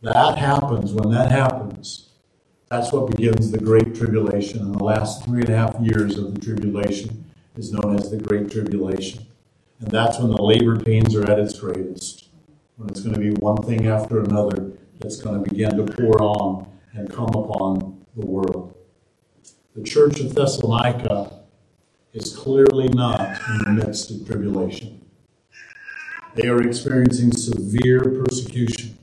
That 0.03 0.39
happens, 0.39 0.93
when 0.93 1.11
that 1.13 1.31
happens, 1.31 2.09
that's 2.69 2.93
what 2.93 3.11
begins 3.11 3.51
the 3.51 3.59
Great 3.59 3.95
Tribulation. 3.95 4.61
And 4.61 4.75
the 4.75 4.85
last 4.85 5.25
three 5.25 5.41
and 5.41 5.51
a 5.51 5.57
half 5.57 5.77
years 5.81 6.19
of 6.19 6.35
the 6.35 6.41
tribulation 6.41 7.25
is 7.57 7.73
known 7.73 7.97
as 7.97 8.11
the 8.11 8.19
Great 8.19 8.51
Tribulation. 8.51 9.28
And 9.81 9.91
that's 9.91 10.19
when 10.19 10.31
the 10.31 10.43
labor 10.43 10.79
pains 10.79 11.15
are 11.15 11.31
at 11.31 11.39
its 11.39 11.59
greatest, 11.59 12.29
when 12.77 12.91
it's 12.91 13.01
going 13.01 13.15
to 13.15 13.21
be 13.21 13.31
one 13.31 13.63
thing 13.63 13.87
after 13.87 14.21
another 14.21 14.73
that's 14.99 15.21
going 15.21 15.43
to 15.43 15.51
begin 15.51 15.77
to 15.77 15.93
pour 15.93 16.21
on 16.21 16.67
and 16.93 17.13
come 17.13 17.29
upon 17.29 18.05
the 18.17 18.27
world. 18.27 18.75
The 19.77 19.85
church 19.85 20.19
of 20.19 20.35
Thessalonica 20.35 21.41
is 22.13 22.37
clearly 22.37 22.89
not 22.89 23.21
in 23.49 23.59
the 23.59 23.85
midst 23.85 24.11
of 24.11 24.27
tribulation. 24.27 25.05
They 26.35 26.49
are 26.49 26.61
experiencing 26.63 27.33
severe 27.33 28.01
persecution, 28.01 28.99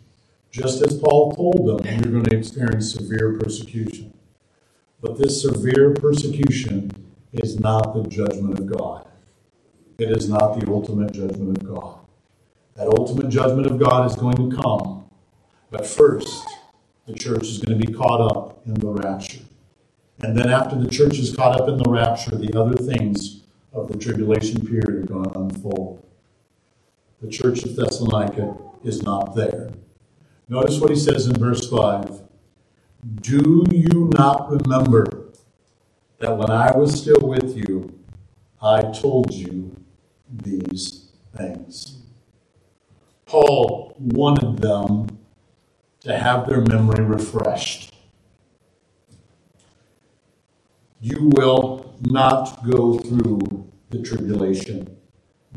just 0.52 0.82
as 0.82 0.98
Paul 0.98 1.34
told 1.34 1.68
them 1.68 1.86
you're 1.86 2.12
going 2.12 2.26
to 2.26 2.38
experience 2.38 2.94
severe 2.94 3.38
persecution. 3.38 4.14
But 5.02 5.18
this 5.18 5.42
severe 5.42 5.94
persecution 5.94 6.92
is 7.32 7.60
not 7.60 7.94
the 7.94 8.10
judgment 8.10 8.60
of 8.60 8.66
God. 8.66 9.08
It 9.98 10.12
is 10.12 10.30
not 10.30 10.60
the 10.60 10.70
ultimate 10.70 11.14
judgment 11.14 11.58
of 11.58 11.68
God. 11.74 12.00
That 12.76 12.88
ultimate 12.88 13.30
judgment 13.30 13.66
of 13.68 13.80
God 13.80 14.10
is 14.10 14.16
going 14.16 14.36
to 14.36 14.56
come. 14.58 15.10
But 15.72 15.88
first, 15.88 16.46
the 17.08 17.14
church 17.14 17.44
is 17.44 17.60
going 17.60 17.80
to 17.80 17.86
be 17.88 17.94
caught 17.94 18.20
up 18.20 18.62
in 18.66 18.74
the 18.74 18.88
rapture. 18.88 19.42
And 20.20 20.38
then, 20.38 20.50
after 20.50 20.76
the 20.78 20.90
church 20.90 21.18
is 21.18 21.36
caught 21.36 21.60
up 21.60 21.70
in 21.70 21.78
the 21.78 21.90
rapture, 21.90 22.36
the 22.36 22.60
other 22.60 22.76
things 22.76 23.44
of 23.72 23.88
the 23.88 23.98
tribulation 23.98 24.66
period 24.66 25.04
are 25.04 25.14
going 25.14 25.30
to 25.30 25.40
unfold. 25.40 26.06
The 27.22 27.30
church 27.30 27.64
of 27.64 27.76
Thessalonica 27.76 28.58
is 28.84 29.02
not 29.04 29.36
there. 29.36 29.72
Notice 30.50 30.80
what 30.80 30.90
he 30.90 30.96
says 30.96 31.28
in 31.28 31.36
verse 31.36 31.70
5 31.70 32.22
Do 33.22 33.66
you 33.72 34.10
not 34.14 34.50
remember 34.50 35.32
that 36.20 36.38
when 36.38 36.50
I 36.50 36.76
was 36.76 37.00
still 37.02 37.22
with 37.22 37.56
you, 37.56 38.00
I 38.62 38.82
told 38.92 39.34
you 39.34 39.76
these 40.30 41.10
things? 41.36 41.98
Paul 43.26 43.96
wanted 44.00 44.60
them 44.60 45.20
to 46.02 46.18
have 46.18 46.48
their 46.48 46.62
memory 46.62 47.04
refreshed 47.04 47.96
you 51.06 51.30
will 51.36 51.94
not 52.02 52.68
go 52.68 52.98
through 52.98 53.72
the 53.92 54.02
tribulation. 54.02 54.98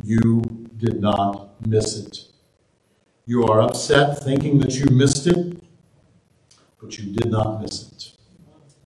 You 0.04 0.42
did 0.76 1.00
not 1.00 1.66
miss 1.66 1.96
it. 1.96 2.24
You 3.24 3.44
are 3.44 3.62
upset 3.62 4.22
thinking 4.22 4.58
that 4.58 4.74
you 4.74 4.84
missed 4.94 5.26
it, 5.26 5.62
but 6.78 6.98
you 6.98 7.14
did 7.14 7.30
not 7.30 7.62
miss 7.62 7.90
it. 7.90 8.12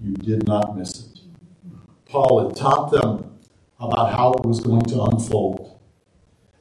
You 0.00 0.14
did 0.14 0.46
not 0.46 0.78
miss 0.78 1.00
it. 1.00 1.20
Paul 2.04 2.46
had 2.46 2.56
taught 2.56 2.92
them 2.92 3.31
about 3.82 4.12
how 4.12 4.32
it 4.32 4.46
was 4.46 4.60
going 4.60 4.82
to 4.82 5.02
unfold, 5.02 5.78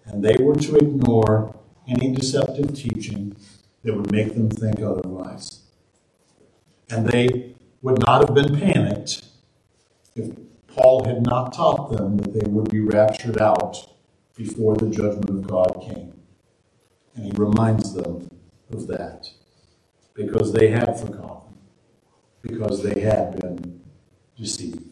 and 0.06 0.24
they 0.24 0.36
were 0.40 0.56
to 0.56 0.76
ignore 0.78 1.56
any 1.88 2.14
deceptive 2.14 2.74
teaching 2.74 3.36
that 3.84 3.96
would 3.96 4.12
make 4.12 4.34
them 4.34 4.50
think 4.50 4.80
otherwise. 4.80 5.62
And 6.90 7.08
they 7.08 7.56
would 7.82 8.00
not 8.06 8.28
have 8.28 8.36
been 8.36 8.60
panicked 8.60 9.24
if 10.16 10.36
Paul 10.68 11.06
had 11.06 11.24
not 11.24 11.54
taught 11.54 11.92
them 11.92 12.18
that 12.18 12.34
they 12.34 12.50
would 12.50 12.70
be 12.70 12.80
raptured 12.80 13.40
out 13.40 13.94
before 14.36 14.76
the 14.76 14.90
judgment 14.90 15.30
of 15.30 15.48
God 15.48 15.82
came. 15.82 16.14
And 17.16 17.26
he 17.26 17.32
reminds 17.36 17.94
them 17.94 18.30
of 18.72 18.88
that 18.88 19.30
because 20.14 20.54
they 20.54 20.70
had 20.70 21.00
forgotten, 21.00 21.58
because 22.42 22.84
they 22.84 23.02
had 23.02 23.40
been 23.40 23.82
deceived. 24.38 24.91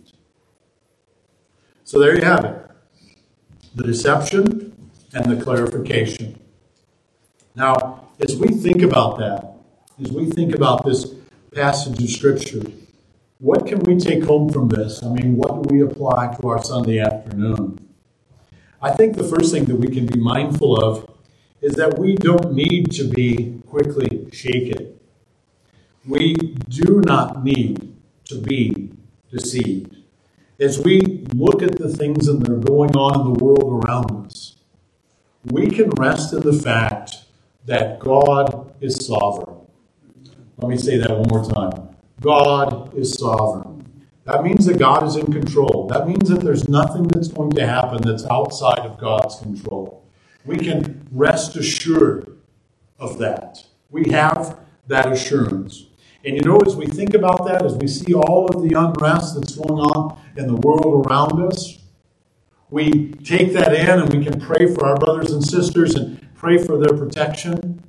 So 1.89 1.97
there 1.97 2.15
you 2.15 2.23
have 2.23 2.45
it 2.45 2.55
the 3.73 3.83
deception 3.83 4.91
and 5.11 5.25
the 5.25 5.43
clarification. 5.43 6.39
Now, 7.55 8.09
as 8.19 8.35
we 8.35 8.49
think 8.49 8.83
about 8.83 9.17
that, 9.17 9.55
as 9.99 10.11
we 10.11 10.29
think 10.29 10.53
about 10.53 10.85
this 10.85 11.15
passage 11.51 11.99
of 11.99 12.07
Scripture, 12.11 12.61
what 13.39 13.65
can 13.65 13.79
we 13.79 13.97
take 13.97 14.23
home 14.23 14.49
from 14.49 14.69
this? 14.69 15.01
I 15.01 15.09
mean, 15.09 15.35
what 15.35 15.63
do 15.63 15.73
we 15.73 15.81
apply 15.81 16.35
to 16.35 16.47
our 16.49 16.63
Sunday 16.63 16.99
afternoon? 16.99 17.79
I 18.79 18.91
think 18.91 19.17
the 19.17 19.23
first 19.23 19.51
thing 19.51 19.65
that 19.65 19.77
we 19.77 19.87
can 19.87 20.05
be 20.05 20.19
mindful 20.19 20.79
of 20.79 21.09
is 21.59 21.73
that 21.73 21.97
we 21.97 22.15
don't 22.15 22.53
need 22.53 22.91
to 22.91 23.05
be 23.05 23.59
quickly 23.65 24.29
shaken. 24.31 24.99
We 26.07 26.35
do 26.35 27.01
not 27.01 27.43
need 27.43 27.97
to 28.25 28.35
be 28.39 28.91
deceived. 29.31 29.98
As 30.59 30.77
we 30.77 31.25
look 31.33 31.63
at 31.63 31.77
the 31.77 31.87
things 31.87 32.25
that 32.25 32.49
are 32.49 32.57
going 32.57 32.95
on 32.97 33.21
in 33.21 33.33
the 33.33 33.43
world 33.43 33.83
around 33.85 34.25
us, 34.25 34.57
we 35.45 35.69
can 35.69 35.89
rest 35.91 36.33
in 36.33 36.41
the 36.41 36.51
fact 36.51 37.23
that 37.65 37.97
God 37.99 38.73
is 38.81 39.05
sovereign. 39.05 39.55
Let 40.57 40.69
me 40.69 40.77
say 40.77 40.97
that 40.97 41.17
one 41.17 41.29
more 41.29 41.49
time. 41.49 41.95
God 42.19 42.93
is 42.93 43.13
sovereign. 43.13 44.03
That 44.25 44.43
means 44.43 44.65
that 44.65 44.77
God 44.77 45.03
is 45.03 45.15
in 45.15 45.31
control. 45.31 45.87
That 45.87 46.05
means 46.05 46.27
that 46.27 46.41
there's 46.41 46.67
nothing 46.67 47.07
that's 47.07 47.29
going 47.29 47.51
to 47.51 47.65
happen 47.65 48.01
that's 48.01 48.25
outside 48.25 48.79
of 48.79 48.99
God's 48.99 49.39
control. 49.39 50.03
We 50.43 50.57
can 50.57 51.07
rest 51.11 51.55
assured 51.55 52.37
of 52.99 53.17
that. 53.19 53.65
We 53.89 54.11
have 54.11 54.59
that 54.87 55.09
assurance. 55.09 55.85
And 56.25 56.35
you 56.35 56.41
know, 56.41 56.57
as 56.57 56.75
we 56.75 56.85
think 56.85 57.13
about 57.13 57.45
that, 57.45 57.65
as 57.65 57.75
we 57.75 57.87
see 57.87 58.13
all 58.13 58.47
of 58.47 58.61
the 58.61 58.77
unrest 58.77 59.35
that's 59.35 59.55
going 59.55 59.79
on 59.79 60.19
in 60.35 60.47
the 60.47 60.55
world 60.55 61.05
around 61.05 61.41
us, 61.41 61.77
we 62.69 63.11
take 63.23 63.53
that 63.53 63.73
in 63.73 63.99
and 63.99 64.13
we 64.13 64.23
can 64.23 64.39
pray 64.39 64.71
for 64.73 64.85
our 64.85 64.97
brothers 64.97 65.31
and 65.31 65.43
sisters 65.43 65.95
and 65.95 66.27
pray 66.35 66.57
for 66.57 66.77
their 66.77 66.95
protection. 66.97 67.83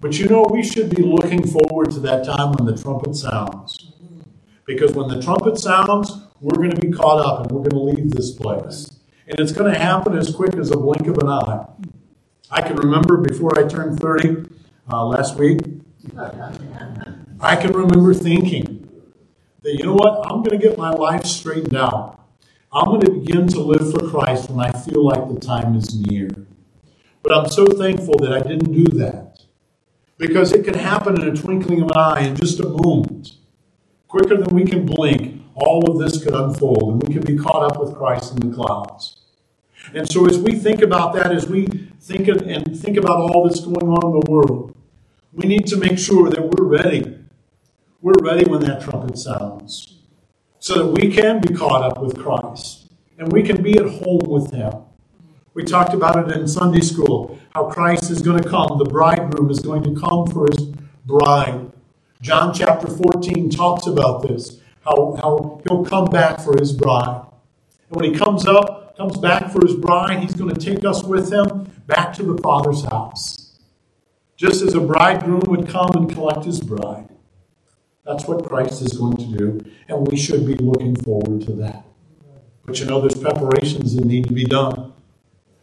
But 0.00 0.18
you 0.18 0.26
know, 0.26 0.44
we 0.50 0.62
should 0.62 0.94
be 0.94 1.02
looking 1.02 1.46
forward 1.46 1.90
to 1.92 2.00
that 2.00 2.24
time 2.24 2.52
when 2.52 2.66
the 2.66 2.80
trumpet 2.80 3.14
sounds. 3.14 3.92
Because 4.66 4.92
when 4.92 5.08
the 5.08 5.22
trumpet 5.22 5.58
sounds, 5.58 6.12
we're 6.40 6.56
going 6.56 6.70
to 6.70 6.80
be 6.80 6.90
caught 6.90 7.24
up 7.24 7.42
and 7.42 7.52
we're 7.52 7.68
going 7.68 7.94
to 7.94 8.00
leave 8.00 8.10
this 8.10 8.32
place. 8.32 8.98
And 9.26 9.38
it's 9.38 9.52
going 9.52 9.72
to 9.72 9.78
happen 9.78 10.16
as 10.16 10.34
quick 10.34 10.54
as 10.56 10.70
a 10.70 10.76
blink 10.76 11.06
of 11.06 11.18
an 11.18 11.28
eye. 11.28 11.66
I 12.50 12.62
can 12.62 12.76
remember 12.76 13.18
before 13.18 13.58
I 13.58 13.68
turned 13.68 14.00
30 14.00 14.48
uh, 14.90 15.04
last 15.04 15.36
week, 15.36 15.60
I 17.42 17.56
can 17.56 17.72
remember 17.72 18.12
thinking 18.12 18.86
that, 19.62 19.74
you 19.74 19.84
know 19.84 19.94
what, 19.94 20.30
I'm 20.30 20.42
going 20.42 20.58
to 20.58 20.58
get 20.58 20.76
my 20.76 20.90
life 20.90 21.24
straightened 21.24 21.74
out. 21.74 22.20
I'm 22.70 22.86
going 22.86 23.00
to 23.00 23.12
begin 23.12 23.48
to 23.48 23.60
live 23.60 23.90
for 23.90 24.10
Christ 24.10 24.50
when 24.50 24.64
I 24.64 24.70
feel 24.72 25.04
like 25.04 25.26
the 25.26 25.40
time 25.40 25.74
is 25.74 25.98
near. 25.98 26.28
But 27.22 27.34
I'm 27.34 27.48
so 27.48 27.66
thankful 27.66 28.18
that 28.18 28.32
I 28.32 28.40
didn't 28.40 28.72
do 28.72 28.84
that 28.98 29.40
because 30.18 30.52
it 30.52 30.66
can 30.66 30.74
happen 30.74 31.20
in 31.20 31.28
a 31.28 31.34
twinkling 31.34 31.80
of 31.80 31.90
an 31.90 31.96
eye 31.96 32.20
in 32.20 32.36
just 32.36 32.60
a 32.60 32.68
moment. 32.68 33.32
Quicker 34.06 34.36
than 34.36 34.54
we 34.54 34.64
can 34.64 34.84
blink, 34.84 35.42
all 35.54 35.90
of 35.90 35.98
this 35.98 36.22
could 36.22 36.34
unfold 36.34 36.92
and 36.92 37.02
we 37.02 37.14
could 37.14 37.26
be 37.26 37.38
caught 37.38 37.62
up 37.62 37.80
with 37.80 37.96
Christ 37.96 38.34
in 38.34 38.50
the 38.50 38.54
clouds. 38.54 39.16
And 39.94 40.10
so, 40.10 40.26
as 40.26 40.38
we 40.38 40.58
think 40.58 40.82
about 40.82 41.14
that, 41.14 41.32
as 41.32 41.48
we 41.48 41.66
think 42.00 42.28
and 42.28 42.78
think 42.78 42.98
about 42.98 43.16
all 43.16 43.48
that's 43.48 43.60
going 43.60 43.88
on 43.88 44.12
in 44.12 44.20
the 44.20 44.30
world, 44.30 44.76
we 45.32 45.48
need 45.48 45.66
to 45.68 45.78
make 45.78 45.98
sure 45.98 46.28
that 46.28 46.42
we're 46.42 46.66
ready. 46.66 47.16
We're 48.02 48.14
ready 48.22 48.50
when 48.50 48.62
that 48.62 48.80
trumpet 48.80 49.18
sounds 49.18 49.98
so 50.58 50.74
that 50.78 50.86
we 50.86 51.12
can 51.12 51.42
be 51.42 51.54
caught 51.54 51.82
up 51.82 52.00
with 52.00 52.18
Christ 52.18 52.90
and 53.18 53.30
we 53.30 53.42
can 53.42 53.62
be 53.62 53.76
at 53.76 53.84
home 53.84 54.22
with 54.24 54.52
Him. 54.52 54.72
We 55.52 55.64
talked 55.64 55.92
about 55.92 56.16
it 56.16 56.34
in 56.34 56.48
Sunday 56.48 56.80
school 56.80 57.38
how 57.54 57.64
Christ 57.64 58.10
is 58.10 58.22
going 58.22 58.42
to 58.42 58.48
come. 58.48 58.78
The 58.78 58.86
bridegroom 58.86 59.50
is 59.50 59.58
going 59.58 59.82
to 59.82 60.00
come 60.00 60.26
for 60.28 60.46
his 60.46 60.72
bride. 61.04 61.72
John 62.22 62.54
chapter 62.54 62.86
14 62.88 63.50
talks 63.50 63.86
about 63.86 64.22
this 64.22 64.62
how, 64.82 65.16
how 65.20 65.60
he'll 65.68 65.84
come 65.84 66.06
back 66.06 66.40
for 66.40 66.56
his 66.58 66.72
bride. 66.72 67.26
And 67.90 68.00
when 68.00 68.10
he 68.10 68.18
comes 68.18 68.46
up, 68.46 68.96
comes 68.96 69.18
back 69.18 69.52
for 69.52 69.60
his 69.60 69.76
bride, 69.76 70.20
he's 70.20 70.34
going 70.34 70.54
to 70.54 70.58
take 70.58 70.86
us 70.86 71.04
with 71.04 71.30
him 71.30 71.70
back 71.86 72.14
to 72.14 72.22
the 72.22 72.40
Father's 72.40 72.82
house. 72.84 73.58
Just 74.38 74.62
as 74.62 74.72
a 74.72 74.80
bridegroom 74.80 75.42
would 75.48 75.68
come 75.68 75.90
and 75.92 76.10
collect 76.10 76.46
his 76.46 76.60
bride. 76.60 77.09
That's 78.04 78.26
what 78.26 78.48
Christ 78.48 78.82
is 78.82 78.94
going 78.94 79.16
to 79.18 79.38
do, 79.38 79.72
and 79.88 80.06
we 80.06 80.16
should 80.16 80.46
be 80.46 80.54
looking 80.54 80.96
forward 80.96 81.42
to 81.42 81.52
that. 81.52 81.84
But 82.64 82.80
you 82.80 82.86
know, 82.86 83.00
there's 83.00 83.20
preparations 83.20 83.94
that 83.94 84.04
need 84.04 84.26
to 84.28 84.32
be 84.32 84.44
done. 84.44 84.92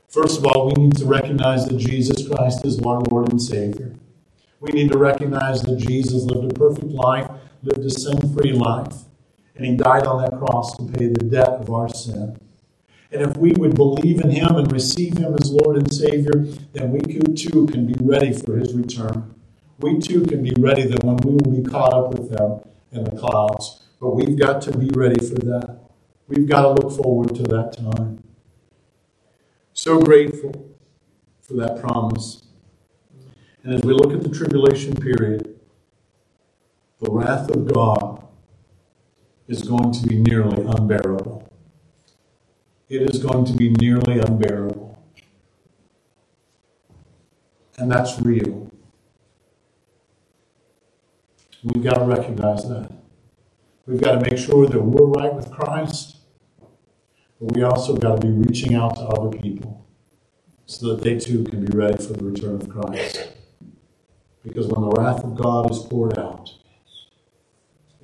First 0.08 0.40
of 0.40 0.46
all, 0.46 0.68
we 0.68 0.74
need 0.74 0.96
to 0.98 1.06
recognize 1.06 1.66
that 1.66 1.78
Jesus 1.78 2.28
Christ 2.28 2.66
is 2.66 2.80
our 2.80 3.00
Lord 3.02 3.32
and 3.32 3.42
Savior. 3.42 3.96
We 4.60 4.72
need 4.72 4.92
to 4.92 4.98
recognize 4.98 5.62
that 5.64 5.78
Jesus 5.78 6.24
lived 6.24 6.52
a 6.52 6.56
perfect 6.56 6.88
life, 6.88 7.30
lived 7.64 7.86
a 7.86 7.90
sin 7.90 8.34
free 8.36 8.54
life, 8.54 9.04
and 9.56 9.66
He 9.66 9.76
died 9.76 10.06
on 10.06 10.24
that 10.24 10.38
cross 10.38 10.76
to 10.78 10.84
pay 10.84 11.08
the 11.08 11.26
debt 11.26 11.50
of 11.50 11.70
our 11.70 11.90
sin. 11.90 12.38
And 13.12 13.22
if 13.22 13.38
we 13.38 13.52
would 13.54 13.76
believe 13.76 14.22
in 14.22 14.30
Him 14.30 14.56
and 14.56 14.72
receive 14.72 15.18
Him 15.18 15.36
as 15.40 15.52
Lord 15.52 15.78
and 15.78 15.94
Savior, 15.94 16.46
then 16.74 16.92
we 16.92 17.00
too 17.34 17.68
can 17.68 17.86
be 17.86 17.96
ready 18.02 18.34
for 18.34 18.58
His 18.58 18.74
return. 18.74 19.34
We 19.80 20.00
too 20.00 20.26
can 20.26 20.44
be 20.44 20.54
ready 20.58 20.88
that 20.88 21.04
when 21.04 21.18
we 21.18 21.36
will 21.36 21.62
be 21.62 21.70
caught 21.70 21.94
up 21.94 22.14
with 22.14 22.32
them 22.32 22.62
in 22.92 23.04
the 23.04 23.12
clouds. 23.12 23.84
But 24.00 24.16
we've 24.16 24.38
got 24.38 24.62
to 24.64 24.78
be 24.78 24.90
ready 24.94 25.24
for 25.24 25.36
that. 25.36 25.80
We've 26.28 26.48
got 26.48 26.62
to 26.64 26.70
look 26.70 26.92
forward 26.92 27.36
to 27.36 27.44
that 27.44 27.78
time. 27.78 28.24
So 29.74 30.00
grateful 30.00 30.76
for 31.42 31.54
that 31.54 31.80
promise. 31.80 32.44
And 33.64 33.74
as 33.74 33.82
we 33.84 33.94
look 33.94 34.14
at 34.14 34.24
the 34.24 34.30
tribulation 34.30 34.96
period, 34.96 35.60
the 37.00 37.12
wrath 37.12 37.50
of 37.52 37.72
God 37.72 38.28
is 39.48 39.62
going 39.62 39.92
to 39.92 40.08
be 40.08 40.18
nearly 40.18 40.64
unbearable. 40.64 41.48
It 42.90 43.04
is 43.04 43.22
going 43.22 43.46
to 43.46 43.54
be 43.54 43.70
nearly 43.70 44.20
unbearable. 44.20 44.98
And 47.78 47.92
that's 47.92 48.20
real. 48.20 48.72
We've 51.64 51.84
got 51.84 51.96
to 51.96 52.06
recognize 52.06 52.68
that. 52.70 52.92
We've 53.86 54.02
got 54.02 54.20
to 54.20 54.30
make 54.30 54.38
sure 54.38 54.68
that 54.68 54.82
we're 54.82 55.08
right 55.08 55.34
with 55.34 55.50
Christ, 55.52 56.18
but 57.40 57.56
we 57.56 57.64
also 57.64 57.96
got 57.96 58.22
to 58.22 58.28
be 58.28 58.34
reaching 58.34 58.76
out 58.76 58.96
to 58.96 59.02
other 59.02 59.36
people 59.38 59.88
so 60.66 60.96
that 60.96 61.04
they 61.04 61.18
too 61.18 61.44
can 61.46 61.66
be 61.66 61.76
ready 61.76 62.04
for 62.04 62.14
the 62.14 62.26
return 62.26 62.56
of 62.56 62.70
Christ. 62.70 63.32
Because 64.44 64.68
when 64.68 64.82
the 64.82 64.90
wrath 64.92 65.24
of 65.24 65.36
God 65.36 65.72
is 65.72 65.80
poured 65.80 66.20
out, 66.20 66.52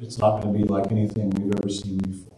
it's 0.01 0.17
not 0.17 0.41
going 0.41 0.53
to 0.53 0.59
be 0.59 0.65
like 0.65 0.91
anything 0.91 1.29
we've 1.31 1.53
ever 1.55 1.69
seen 1.69 1.97
before. 1.97 2.32